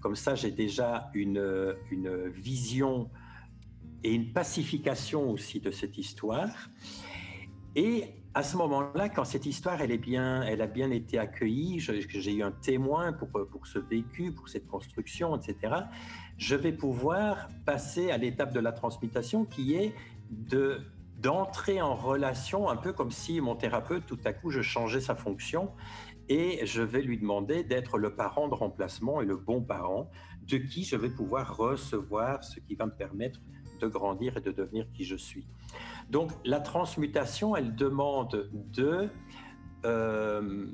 [0.00, 3.10] Comme ça, j'ai déjà une, une vision
[4.02, 6.70] et une pacification aussi de cette histoire.
[7.74, 11.80] Et à ce moment-là, quand cette histoire elle est bien, elle a bien été accueillie,
[11.80, 15.74] j'ai eu un témoin pour, pour ce vécu, pour cette construction, etc.,
[16.36, 19.94] je vais pouvoir passer à l'étape de la transmutation qui est
[20.28, 20.82] de
[21.18, 25.14] d'entrer en relation, un peu comme si mon thérapeute, tout à coup, je changeais sa
[25.14, 25.72] fonction
[26.28, 30.10] et je vais lui demander d'être le parent de remplacement et le bon parent
[30.46, 33.40] de qui je vais pouvoir recevoir ce qui va me permettre
[33.80, 35.46] de grandir et de devenir qui je suis.
[36.10, 39.08] Donc la transmutation, elle demande de
[39.84, 40.66] euh,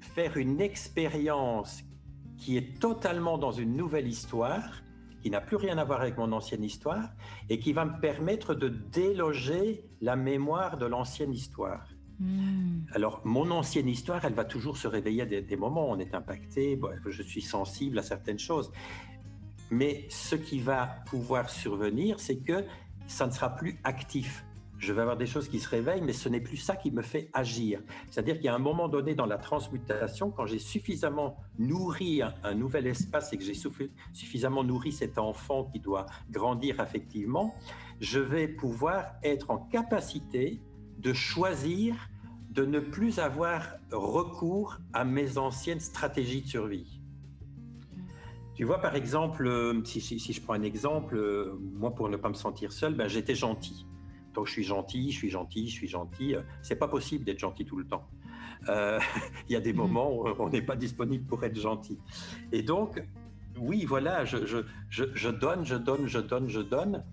[0.00, 1.82] faire une expérience
[2.36, 4.82] qui est totalement dans une nouvelle histoire
[5.22, 7.10] qui n'a plus rien à voir avec mon ancienne histoire
[7.48, 11.88] et qui va me permettre de déloger la mémoire de l'ancienne histoire.
[12.20, 12.80] Hmm.
[12.92, 16.14] Alors, mon ancienne histoire, elle va toujours se réveiller à des, moments où on est
[16.14, 18.72] impacté, je suis sensible à certaines choses.
[19.70, 22.64] Mais ce qui va pouvoir survenir, c'est que
[23.08, 24.44] ça ne sera plus actif
[24.78, 27.02] je vais avoir des choses qui se réveillent, mais ce n'est plus ça qui me
[27.02, 27.80] fait agir.
[28.10, 32.54] C'est-à-dire qu'il y a un moment donné dans la transmutation, quand j'ai suffisamment nourri un,
[32.54, 33.54] nouvel espace et que j'ai
[34.12, 37.54] suffisamment nourri cet enfant qui doit grandir affectivement,
[38.00, 40.62] je vais pouvoir être en capacité
[40.98, 41.96] de choisir
[42.50, 46.97] de ne plus avoir recours à mes anciennes stratégies de survie.
[48.58, 52.28] Tu vois, par exemple, euh, si, je prends un exemple, euh, moi, pour ne pas
[52.28, 53.86] me sentir seul, ben, j'étais gentil.
[54.34, 56.34] Donc je suis gentil, je suis gentil, je suis gentil.
[56.60, 58.08] C'est pas possible d'être gentil tout le temps.
[58.68, 58.98] Euh,
[59.48, 59.78] il y a des mhm.
[59.78, 62.00] moments où on n'est pas disponible pour être gentil.
[62.50, 63.00] Et donc,
[63.60, 64.58] oui, voilà, je, je,
[64.90, 67.04] je, donne, je donne, je donne, je donne.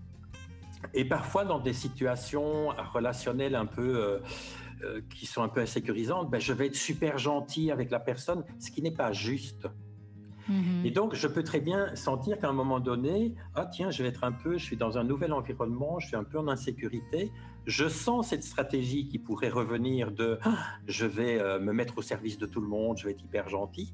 [0.94, 4.18] Et parfois dans des situations relationnelles un peu euh,
[4.82, 8.44] euh, qui sont un peu insécurisantes, ben, je vais être super gentil avec la personne,
[8.58, 9.68] ce qui n'est pas juste.
[10.84, 14.08] Et donc, je peux très bien sentir qu'à un moment donné, ah tiens, je vais
[14.08, 17.32] être un peu, je suis dans un nouvel environnement, je suis un peu en insécurité.
[17.66, 20.56] Je sens cette stratégie qui pourrait revenir de, ah,
[20.86, 23.48] je vais euh, me mettre au service de tout le monde, je vais être hyper
[23.48, 23.92] gentil.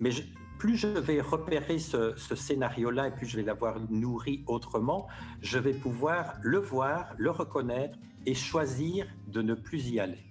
[0.00, 0.10] Mais
[0.58, 5.06] plus je vais repérer ce scénario-là et plus je vais l'avoir nourri autrement,
[5.40, 10.25] je vais pouvoir le voir, le reconnaître et choisir de ne plus y aller.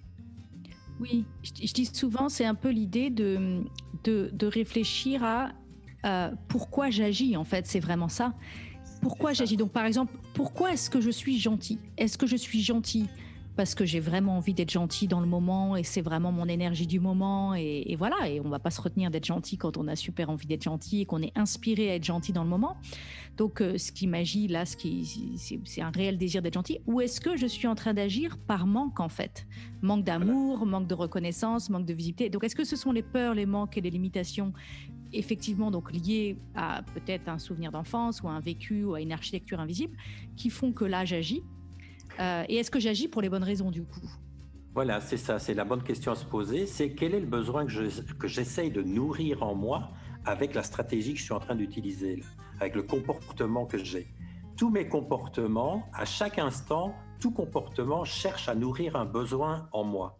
[1.00, 3.64] Oui, je, dis souvent, c'est un peu l'idée de,
[4.04, 5.52] de, réfléchir à
[6.48, 8.34] pourquoi j'agis, en fait, c'est vraiment ça.
[9.02, 9.58] Pourquoi j'agis?
[9.58, 11.80] Donc, par exemple, pourquoi est-ce que je suis gentil?
[11.98, 13.08] Est-ce que je suis gentil?
[13.56, 16.88] Parce que j'ai vraiment envie d'être gentil dans le moment et c'est vraiment mon énergie
[16.88, 18.30] du moment et, voilà.
[18.30, 21.02] Et on va pas se retenir d'être gentil quand on a super envie d'être gentil
[21.02, 22.78] et qu'on est inspiré à être gentil dans le moment.
[23.38, 26.80] Donc euh, ce qui m'agit là, ce qui c'est un réel désir d'être gentil.
[26.88, 29.48] Ou est-ce que je suis en train d'agir par manque en fait,
[29.82, 32.30] manque d'amour, manque de reconnaissance, manque de visibilité.
[32.30, 34.54] Donc est-ce que ce sont les peurs, les manques et les limitations
[35.14, 39.14] effectivement donc liées à peut-être un souvenir d'enfance ou à un vécu ou à une
[39.14, 39.96] architecture invisible
[40.36, 41.44] qui font que là j'agis?
[42.20, 44.10] Euh, et est-ce que j'agis pour les bonnes raisons du coup?
[44.74, 46.66] Voilà, c'est ça, c'est la bonne question à se poser.
[46.66, 49.90] C'est quel est le besoin que j'essaye de nourrir en moi
[50.26, 52.22] avec la stratégie que je suis en train d'utiliser,
[52.60, 54.08] avec le comportement que j'ai?
[54.58, 60.18] Tous mes comportements, à chaque instant, tout comportement cherche à nourrir un besoin en moi.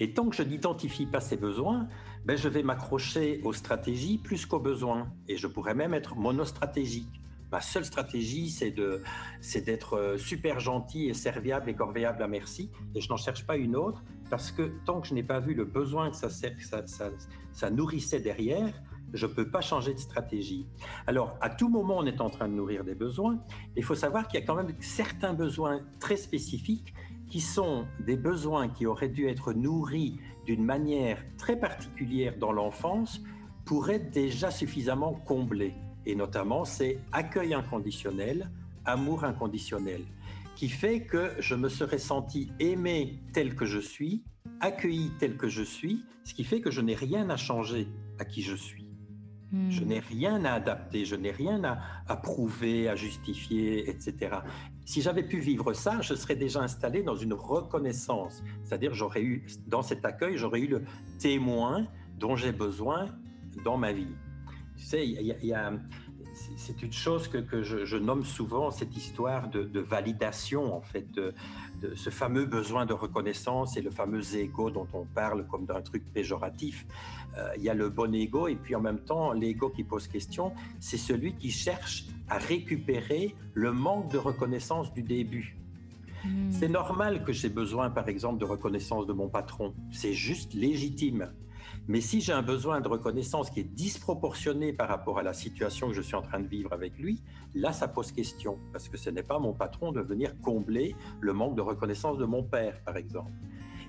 [0.00, 1.88] Et tant que je n'identifie pas ces besoins,
[2.24, 5.12] ben je vais m'accrocher aux stratégies plus qu'aux besoins.
[5.28, 7.21] Et je pourrais même être monostratégique
[7.52, 9.02] ma seule stratégie, c'est de,
[9.40, 12.70] c'est d'être euh, super gentil et serviable et corvéable à merci.
[12.94, 15.52] Et je n'en cherche pas une autre parce que tant que je n'ai pas vu
[15.52, 18.72] le besoin que ça, ça, nourrissait derrière,
[19.12, 20.66] je ne peux pas changer de stratégie.
[21.06, 23.38] Alors, à tout moment, on est en train de nourrir des besoins.
[23.76, 26.94] Il faut savoir qu'il y a quand même certains besoins très spécifiques
[27.28, 33.20] qui sont des besoins qui auraient dû être nourris d'une manière très particulière dans l'enfance
[33.66, 35.74] pour être déjà suffisamment comblés
[36.06, 38.50] et notamment c'est accueil inconditionnel,
[38.84, 40.02] amour inconditionnel,
[40.56, 44.22] qui fait que je me serais senti aimé tel que je suis,
[44.60, 47.88] accueilli tel que je suis, ce qui fait que je n'ai rien à changer
[48.18, 48.82] à qui je suis.
[49.68, 49.86] Je hmm.
[49.86, 54.36] n'ai rien à adapter, je n'ai rien à, à, prouver, à justifier, etc.
[54.86, 58.42] Si j'avais pu vivre ça, je serais déjà installé dans une reconnaissance.
[58.62, 60.84] C'est-à-dire, j'aurais eu, dans cet accueil, j'aurais eu le
[61.18, 61.86] témoin
[62.18, 63.06] dont j'ai besoin
[63.62, 64.14] dans ma vie.
[64.82, 65.72] Tu sais, il y a,
[66.56, 71.32] c'est une chose que, je, nomme souvent cette histoire de, validation, en fait, de,
[71.94, 76.02] ce fameux besoin de reconnaissance et le fameux ego dont on parle comme d'un truc
[76.12, 76.84] péjoratif.
[77.36, 80.08] Euh, il y a le bon ego et puis en même temps, l'ego qui pose
[80.08, 85.56] question, c'est celui qui cherche à récupérer le manque de reconnaissance du début.
[86.24, 86.50] Hmm.
[86.50, 89.74] C'est normal que j'ai besoin, par exemple, de reconnaissance de mon patron.
[89.92, 91.32] C'est juste légitime.
[91.88, 95.88] Mais si j'ai un besoin de reconnaissance qui est disproportionné par rapport à la situation
[95.88, 97.22] que je suis en train de vivre avec lui,
[97.54, 101.32] là, ça pose question, parce que ce n'est pas mon patron de venir combler le
[101.32, 103.32] manque de reconnaissance de mon père, par exemple.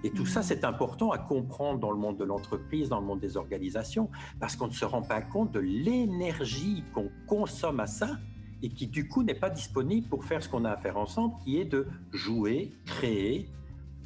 [0.04, 3.22] Et tout ça, c'est important à comprendre dans le monde de l'entreprise, dans le monde
[3.22, 8.18] des organisations, parce qu'on ne se rend pas compte de l'énergie qu'on consomme à ça
[8.62, 11.36] et qui, du coup, n'est pas disponible pour faire ce qu'on a à faire ensemble,
[11.44, 13.48] qui est de jouer, créer,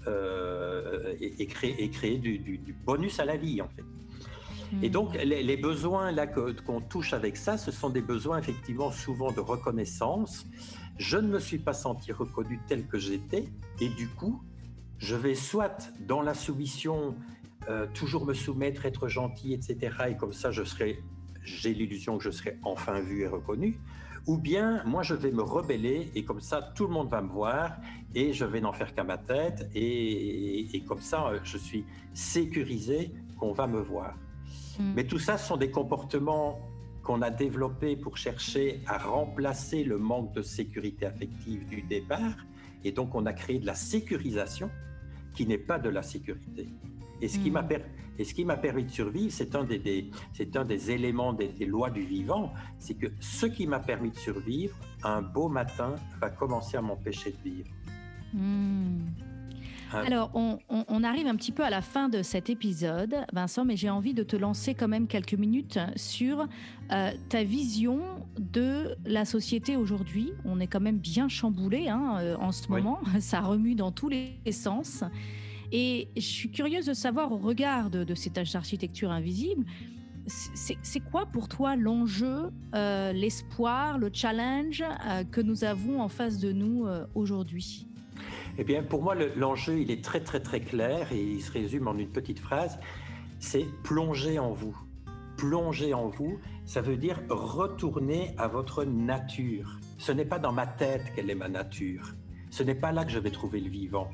[0.08, 3.84] euh, et, créer, et créer du, bonus à la vie, en fait.
[4.72, 4.84] Hmm.
[4.84, 9.32] Et donc, les, besoins là qu'on touche avec ça, ce sont des besoins effectivement souvent
[9.32, 10.46] de reconnaissance.
[10.98, 13.46] Je ne me suis pas senti reconnu tel que j'étais,
[13.80, 14.41] et du coup,
[14.98, 17.15] je vais soit dans la soumission,
[17.70, 19.96] euh, toujours me soumettre, être gentil, etc.
[20.10, 21.00] Et comme ça, je serai,
[21.43, 23.80] j'ai l'illusion que je serai enfin vu et reconnu.
[24.28, 27.30] Ou bien, moi, je vais me rebeller et comme ça, tout le monde va me
[27.30, 27.78] voir
[28.13, 33.54] et je vais n'en faire qu'à ma tête et, comme ça, je suis sécurisé qu'on
[33.54, 34.16] va me voir.
[34.78, 34.94] Hmm.
[34.96, 36.60] Mais tout ça, ce sont des comportements
[37.04, 42.36] qu'on a développés pour chercher à remplacer le manque de sécurité affective du départ.
[42.84, 44.70] Et donc, on a créé de la sécurisation
[45.34, 46.68] qui n'est pas de la sécurité.
[47.22, 47.68] Et ce qui m'a mm.
[47.68, 47.86] permis
[48.17, 53.08] de survivre, c'est un des, c'est un des éléments des, lois du vivant, c'est que
[53.19, 57.69] ce qui m'a permis de survivre, un beau matin va commencer à m'empêcher de vivre.
[58.34, 58.99] Mm.
[59.93, 60.03] Hein?
[60.06, 63.89] Alors, on, arrive un petit peu à la fin de cet épisode, Vincent, mais j'ai
[63.89, 66.45] envie de te lancer quand même quelques minutes sur
[66.91, 68.01] euh, ta vision
[68.38, 70.34] de la société aujourd'hui.
[70.43, 74.10] On est quand même bien chamboulé hein, euh, en ce moment, ça remue dans tous
[74.10, 75.03] les sens.
[75.71, 79.65] Et je suis curieuse de savoir, au regard de, cette architecture invisible,
[80.27, 86.38] c'est quoi pour toi l'enjeu, euh, l'espoir, le challenge euh, que nous avons en face
[86.39, 87.88] de nous euh, aujourd'hui?
[88.58, 91.88] Eh bien, pour moi, l'enjeu, il est très, très, très clair et il se résume
[91.88, 92.77] en une petite phrase.
[93.39, 94.75] C'est plonger en vous.
[95.38, 99.80] Plonger en vous, ça veut dire retourner à votre nature.
[99.99, 102.15] Ce n'est pas dans ma tête quelle est ma nature.
[102.49, 104.10] Ce n'est pas là que je vais trouver le vivant.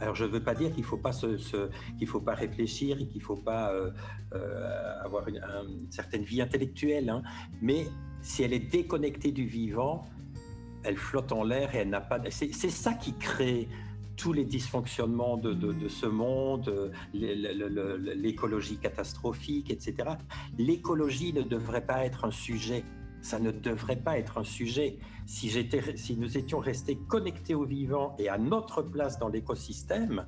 [0.00, 3.36] Alors, je ne veux pas dire qu'il ne faut, pas réfléchir et qu'il ne faut
[3.36, 3.90] pas euh,
[4.34, 5.40] euh, avoir une,
[5.90, 7.22] certaine vie intellectuelle, hein.
[7.62, 7.86] mais
[8.20, 10.04] si elle est déconnectée du vivant,
[10.84, 12.20] elle flotte en l'air et elle n'a pas.
[12.30, 13.68] C'est, ça qui crée
[14.16, 20.10] tous les dysfonctionnements de ce monde, l'écologie catastrophique, etc.
[20.58, 22.84] L'écologie ne devrait pas être un sujet
[23.26, 24.98] ça ne devrait pas être un sujet.
[25.26, 25.50] Si,
[26.16, 30.26] nous étions restés connectés au vivant et à notre place dans l'écosystème,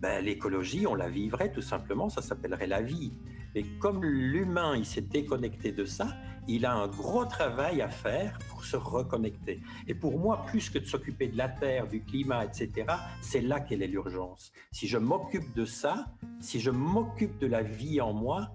[0.00, 3.12] ben, l'écologie, on la vivrait tout simplement, ça s'appellerait la vie.
[3.54, 6.08] Mais comme l'humain, il s'est déconnecté de ça,
[6.48, 9.60] il a un gros travail à faire pour se reconnecter.
[9.86, 12.86] Et pour moi, plus que de s'occuper de la Terre, du climat, etc.,
[13.20, 14.52] c'est là qu'elle est l'urgence.
[14.70, 16.06] Si je m'occupe de ça,
[16.40, 18.48] si je m'occupe de la vie en moi,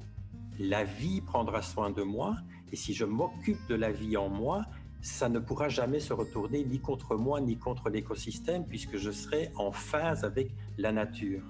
[0.59, 2.37] la vie prendra soin de moi
[2.71, 4.65] et si je m'occupe de la vie en moi,
[5.01, 9.51] ça ne pourra jamais se retourner ni contre moi ni contre l'écosystème puisque je serai
[9.55, 11.43] en phase avec la nature.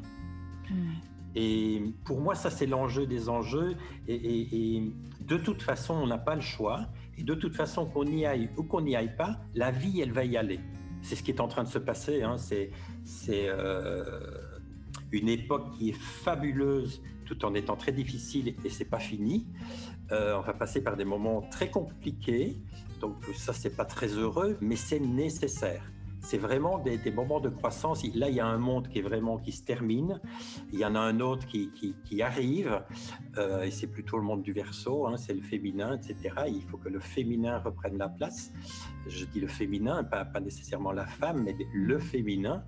[0.70, 0.94] Hmm.
[1.36, 3.76] Et pour moi, ça c'est l'enjeu des enjeux.
[4.08, 4.82] Et,
[5.22, 6.88] de toute façon, on n'a pas le choix.
[7.18, 10.12] Et de toute façon, qu'on y aille ou qu'on n'y aille pas, la vie, elle
[10.12, 10.60] va y aller.
[11.02, 12.24] C'est ce qui est en train de se passer.
[12.24, 12.38] Hein.
[12.38, 12.72] C'est
[13.32, 14.20] euh,
[15.12, 19.46] une époque qui est fabuleuse tout en étant très difficile et c'est pas fini.
[20.12, 22.58] Euh, on va passer par des moments très compliqués,
[23.02, 25.84] donc ça c'est pas très heureux, mais c'est nécessaire.
[26.20, 28.04] C'est vraiment des, moments de croissance.
[28.16, 30.20] Là, il y a un monde qui est vraiment qui se termine.
[30.74, 31.72] Il y en a un autre qui,
[32.04, 32.82] qui, arrive,
[33.38, 35.08] euh, et c'est plutôt le monde du verso.
[35.08, 36.36] Hein, c'est le féminin, etc.
[36.48, 38.52] Il faut que le féminin reprenne la place.
[39.08, 42.66] Je dis le féminin, pas, pas nécessairement la femme, mais le féminin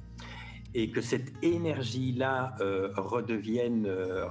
[0.73, 4.27] et que cette énergie-là euh, redevienne euh,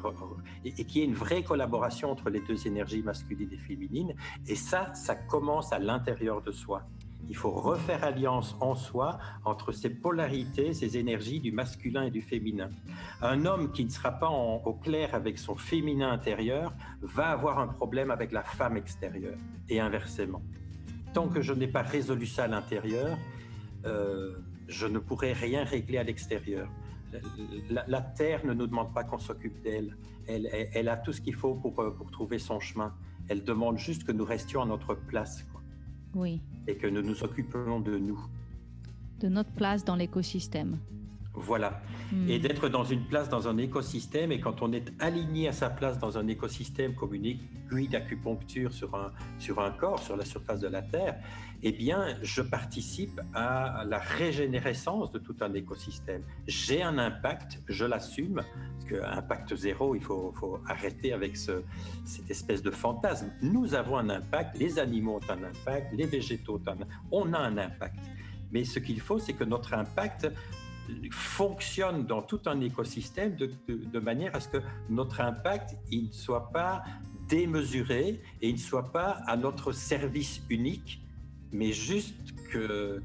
[0.64, 4.14] et, qu'il y ait une vraie collaboration entre les deux énergies masculines et féminines.
[4.46, 6.83] Et ça, ça commence à l'intérieur de soi.
[7.29, 12.22] Il faut refaire alliance en soi entre ces polarités, ces énergies du masculin et du
[12.22, 12.70] féminin.
[13.20, 16.72] Un homme qui ne sera pas au clair avec son féminin intérieur
[17.03, 19.36] va avoir un problème avec la femme extérieure
[19.68, 20.41] et inversement.
[21.12, 23.18] Tant que je n'ai pas résolu ça à l'intérieur,
[24.69, 26.69] je ne pourrais rien régler à l'extérieur.
[27.71, 29.97] La, Terre ne nous demande pas qu'on s'occupe d'elle.
[30.27, 32.95] Elle, a tout ce qu'il faut pour, pour, trouver son chemin.
[33.29, 35.47] Elle demande juste que nous restions à notre place.
[36.14, 36.43] Oui.
[36.66, 38.21] Et que nous nous occupions de nous.
[39.21, 40.79] De notre place dans l'écosystème.
[41.39, 41.80] Voilà.
[42.26, 42.43] Et hmm.
[42.43, 45.99] d'être dans une place dans un écosystème, et quand on est aligné à sa place
[45.99, 50.61] dans un écosystème comme une aiguille d'acupuncture sur un, sur un corps, sur la surface
[50.61, 51.16] de la Terre,
[51.62, 56.22] eh bien, je participe à la régénérescence de tout un écosystème.
[56.47, 61.62] J'ai un impact, je l'assume, parce qu'un impact zéro, il faut, faut arrêter avec ce,
[62.05, 63.30] cette espèce de fantasme.
[63.43, 67.32] Nous avons un impact, les animaux ont un impact, les végétaux ont un impact, on
[67.32, 67.99] a un impact.
[68.53, 70.30] Mais ce qu'il faut, c'est que notre impact
[71.11, 74.59] fonctionne dans tout un écosystème de, manière à ce que
[74.89, 76.82] notre impact ne soit pas
[77.28, 81.03] démesuré et ne soit pas à notre service unique,
[81.53, 82.34] mais juste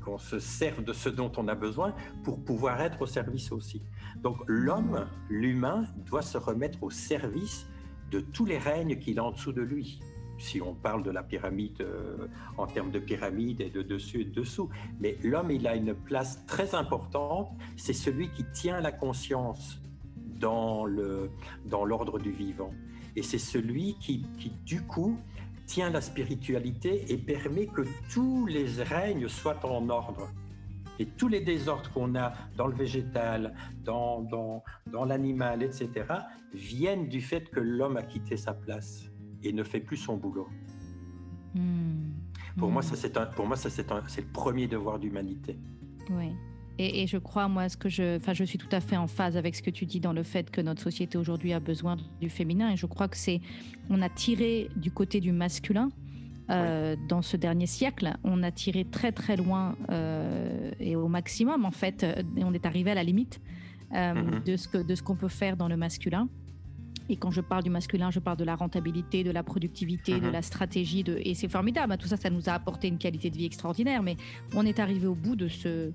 [0.04, 3.82] qu'on se serve de ce dont on a besoin pour pouvoir être au service aussi.
[4.18, 7.68] Donc l'homme, l'humain, doit se remettre au service
[8.12, 10.00] de tous les règnes qu'il a en dessous de lui
[10.44, 12.28] si on parle de la pyramide euh,
[12.58, 14.70] en termes de pyramide et de dessus et de dessous.
[15.00, 17.50] Mais l'homme, il a une place très importante.
[17.78, 19.82] C'est celui qui tient la conscience
[20.40, 20.86] dans
[21.66, 22.74] dans l'ordre du vivant.
[23.16, 25.18] Et c'est celui qui, qui, du coup,
[25.66, 30.30] tient la spiritualité et permet que tous les règnes soient en ordre.
[31.00, 34.22] Et tous les désordres qu'on a dans le végétal, dans,
[34.88, 35.90] dans l'animal, etc.,
[36.54, 39.13] viennent du fait que l'homme a quitté sa place
[39.44, 40.48] et ne fait plus son boulot.
[41.56, 42.12] Hmm.
[42.58, 42.86] Pour, Moi, hmm.
[42.86, 45.58] ça, c'est un, pour moi, ça, c'est, le premier devoir d'humanité.
[46.10, 46.32] Oui.
[46.80, 49.38] Et, je crois, moi, ce que je, enfin, je suis tout à fait en phase
[49.38, 52.30] avec ce que tu dis dans le fait que notre société aujourd'hui a besoin du
[52.30, 52.72] féminin.
[52.72, 53.42] Et je crois que c'est,
[53.90, 55.90] on a tiré du côté du masculin
[56.50, 58.16] euh, dans ce dernier siècle.
[58.24, 62.04] On a tiré très très loin euh, et au maximum en fait.
[62.36, 63.40] Et on est arrivé à la limite
[63.94, 64.44] euh, mm-hmm.
[64.44, 66.28] de ce que de ce qu'on peut faire dans le masculin.
[67.10, 70.28] Et quand je parle du masculin, je parle de la rentabilité, de la productivité, de
[70.28, 70.32] mhm.
[70.32, 71.04] la stratégie.
[71.04, 71.20] De...
[71.24, 71.98] Et c'est formidable.
[71.98, 74.04] Tout ça, ça nous a apporté une qualité de vie extraordinaire.
[74.04, 74.18] Mais
[74.56, 75.92] on est arrivé au bout de ce.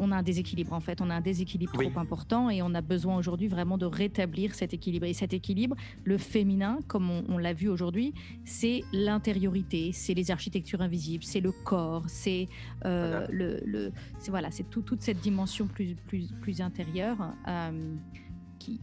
[0.00, 2.80] On a un déséquilibre en fait, on a un déséquilibre trop important et on a
[2.80, 5.06] besoin aujourd'hui vraiment de rétablir cet équilibre.
[5.06, 8.12] Et cet équilibre, le féminin, comme on, l'a vu aujourd'hui,
[8.44, 12.48] c'est l'intériorité, c'est les architectures invisibles, c'est le corps, c'est
[12.84, 13.92] euh, le, le
[14.30, 17.32] voilà, c'est toute cette dimension plus plus plus intérieure.
[17.46, 17.94] Euh,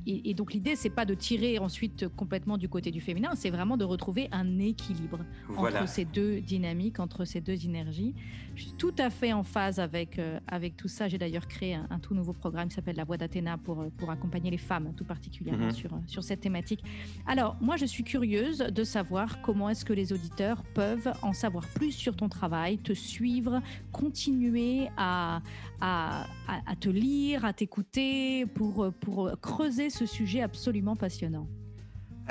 [0.06, 3.78] et, donc l'idée, c'est pas de tirer ensuite complètement du côté du féminin, c'est vraiment
[3.78, 5.20] de retrouver un équilibre
[5.56, 8.14] entre ces deux dynamiques, entre ces deux énergies.
[8.56, 11.08] Je suis tout à fait en phase avec, euh, avec tout ça.
[11.08, 14.12] J'ai d'ailleurs créé un, tout nouveau programme qui s'appelle La Voix d'Athéna pour, euh, pour
[14.12, 15.72] accompagner les femmes, tout particulièrement mhm.
[15.72, 16.84] sur, sur cette thématique.
[17.26, 21.66] Alors, moi, je suis curieuse de savoir comment est-ce que les auditeurs peuvent en savoir
[21.68, 23.62] plus sur ton travail, te suivre,
[23.92, 25.42] continuer à,
[25.82, 26.26] à,
[26.80, 28.92] te lire, à t'écouter pour
[29.42, 31.48] creuser ce sujet absolument passionnant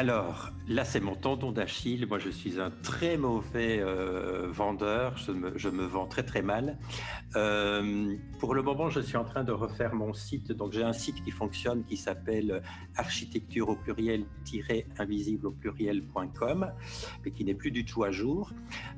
[0.01, 2.07] alors, là, c'est mon tendon d'Achille.
[2.07, 5.18] Moi, je suis un très mauvais euh, vendeur.
[5.18, 6.78] Je me, vends très, très mal.
[7.36, 10.53] Euh, pour le moment, je suis en train de refaire mon site.
[10.53, 12.62] Donc, j'ai un site qui fonctionne qui s'appelle
[12.96, 16.72] architecture au pluriel-invisible au pluriel.com,
[17.22, 18.55] mais qui n'est plus du tout à jour.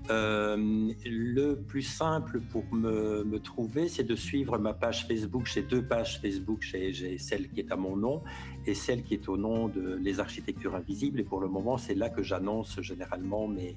[0.09, 5.51] Euh, le plus simple pour me, me trouver, c'est de suivre ma page Facebook.
[5.53, 6.63] J'ai deux pages Facebook.
[6.63, 8.23] J'ai celle qui est à mon nom
[8.67, 11.95] et celle qui est au nom de Les Architectures Invisibles et pour le moment, c'est
[11.95, 13.77] là que j'annonce généralement mes,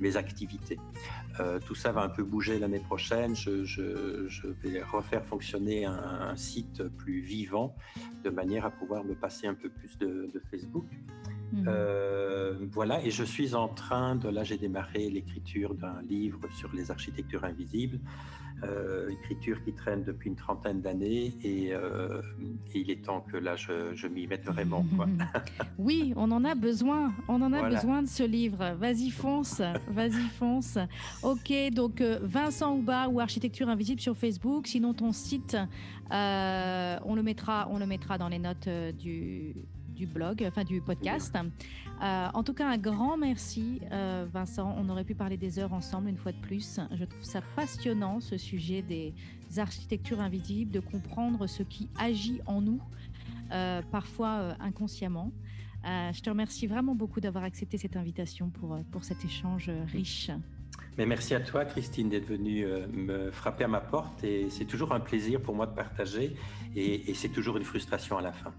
[0.00, 0.78] mes activités.
[1.40, 3.34] Euh, tout ça va un peu bouger l'année prochaine.
[3.34, 7.74] Je, je, vais refaire fonctionner un, site plus vivant
[8.24, 10.86] de manière à pouvoir me passer un peu plus de, Facebook.
[11.52, 11.64] Mhm.
[11.68, 16.72] Euh, voilà, et je suis en train de, là j'ai démarré l'écriture d'un livre sur
[16.72, 18.00] les architectures invisibles
[18.64, 22.22] euh, écriture qui traîne depuis une trentaine d'années et, euh,
[22.74, 24.84] il est temps que là je, m'y mette vraiment.
[25.78, 28.74] oui, on en a besoin, on en a besoin de ce livre.
[28.78, 30.78] Vas-y fonce, vas-y fonce.
[31.22, 34.68] Ok, donc Vincent Ouba ou Architecture Invisible sur Facebook.
[34.68, 35.56] Sinon ton site,
[36.10, 39.54] on le mettra, on le mettra dans les notes du
[39.96, 41.34] du blog, enfin du podcast.
[42.02, 44.76] Euh, en tout cas, un grand merci, euh, Vincent.
[44.78, 46.78] On aurait pu parler des heures ensemble une fois de plus.
[46.94, 49.14] Je trouve ça passionnant, ce sujet des
[49.56, 52.80] architectures invisibles, de comprendre ce qui agit en nous,
[53.52, 55.32] euh, parfois inconsciemment.
[55.84, 60.30] je te remercie vraiment beaucoup d'avoir accepté cette invitation pour, pour cet échange riche.
[60.98, 64.24] Mais merci à toi, Christine, d'être venue me frapper à ma porte.
[64.24, 66.36] Et c'est toujours un plaisir pour moi de partager.
[66.74, 68.52] et c'est toujours une frustration à la fin.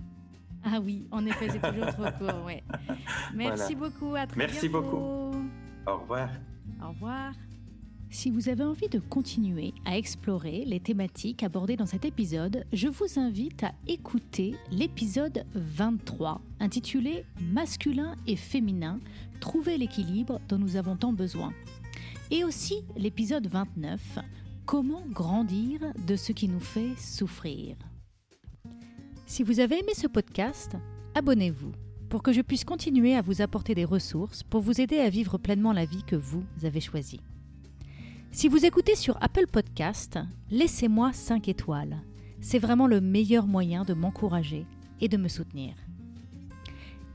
[0.63, 2.45] Ah oui, en effet, c'est toujours trop court.
[2.45, 2.63] Ouais.
[3.33, 4.15] Merci beaucoup.
[4.15, 4.83] À très Merci bientôt.
[4.83, 5.49] beaucoup.
[5.87, 6.29] Au revoir.
[6.83, 7.33] Au revoir.
[8.09, 12.87] Si vous avez envie de continuer à explorer les thématiques abordées dans cet épisode, je
[12.87, 18.99] vous invite à écouter l'épisode 23 intitulé Masculin et féminin,
[19.41, 21.51] trouver l'équilibre dont nous avons tant besoin.
[22.31, 24.19] Et aussi l'épisode 29
[24.65, 27.77] Comment grandir de ce qui nous fait souffrir.
[29.29, 30.77] Si vous avez aimé ce podcast,
[31.13, 31.73] abonnez-vous
[32.07, 35.37] pour que je puisse continuer à vous apporter des ressources pour vous aider à vivre
[35.37, 37.19] pleinement la vie que vous avez choisie.
[38.31, 40.17] Si vous écoutez sur Apple Podcast,
[40.49, 42.01] laissez-moi 5 étoiles.
[42.39, 44.65] C'est vraiment le meilleur moyen de m'encourager
[45.01, 45.73] et de me soutenir.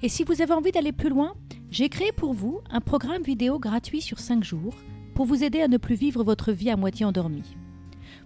[0.03, 1.33] Et si vous avez envie d'aller plus loin,
[1.71, 4.75] j'ai créé pour vous un programme vidéo gratuit sur 5 jours
[5.15, 7.57] pour vous aider à ne plus vivre votre vie à moitié endormie.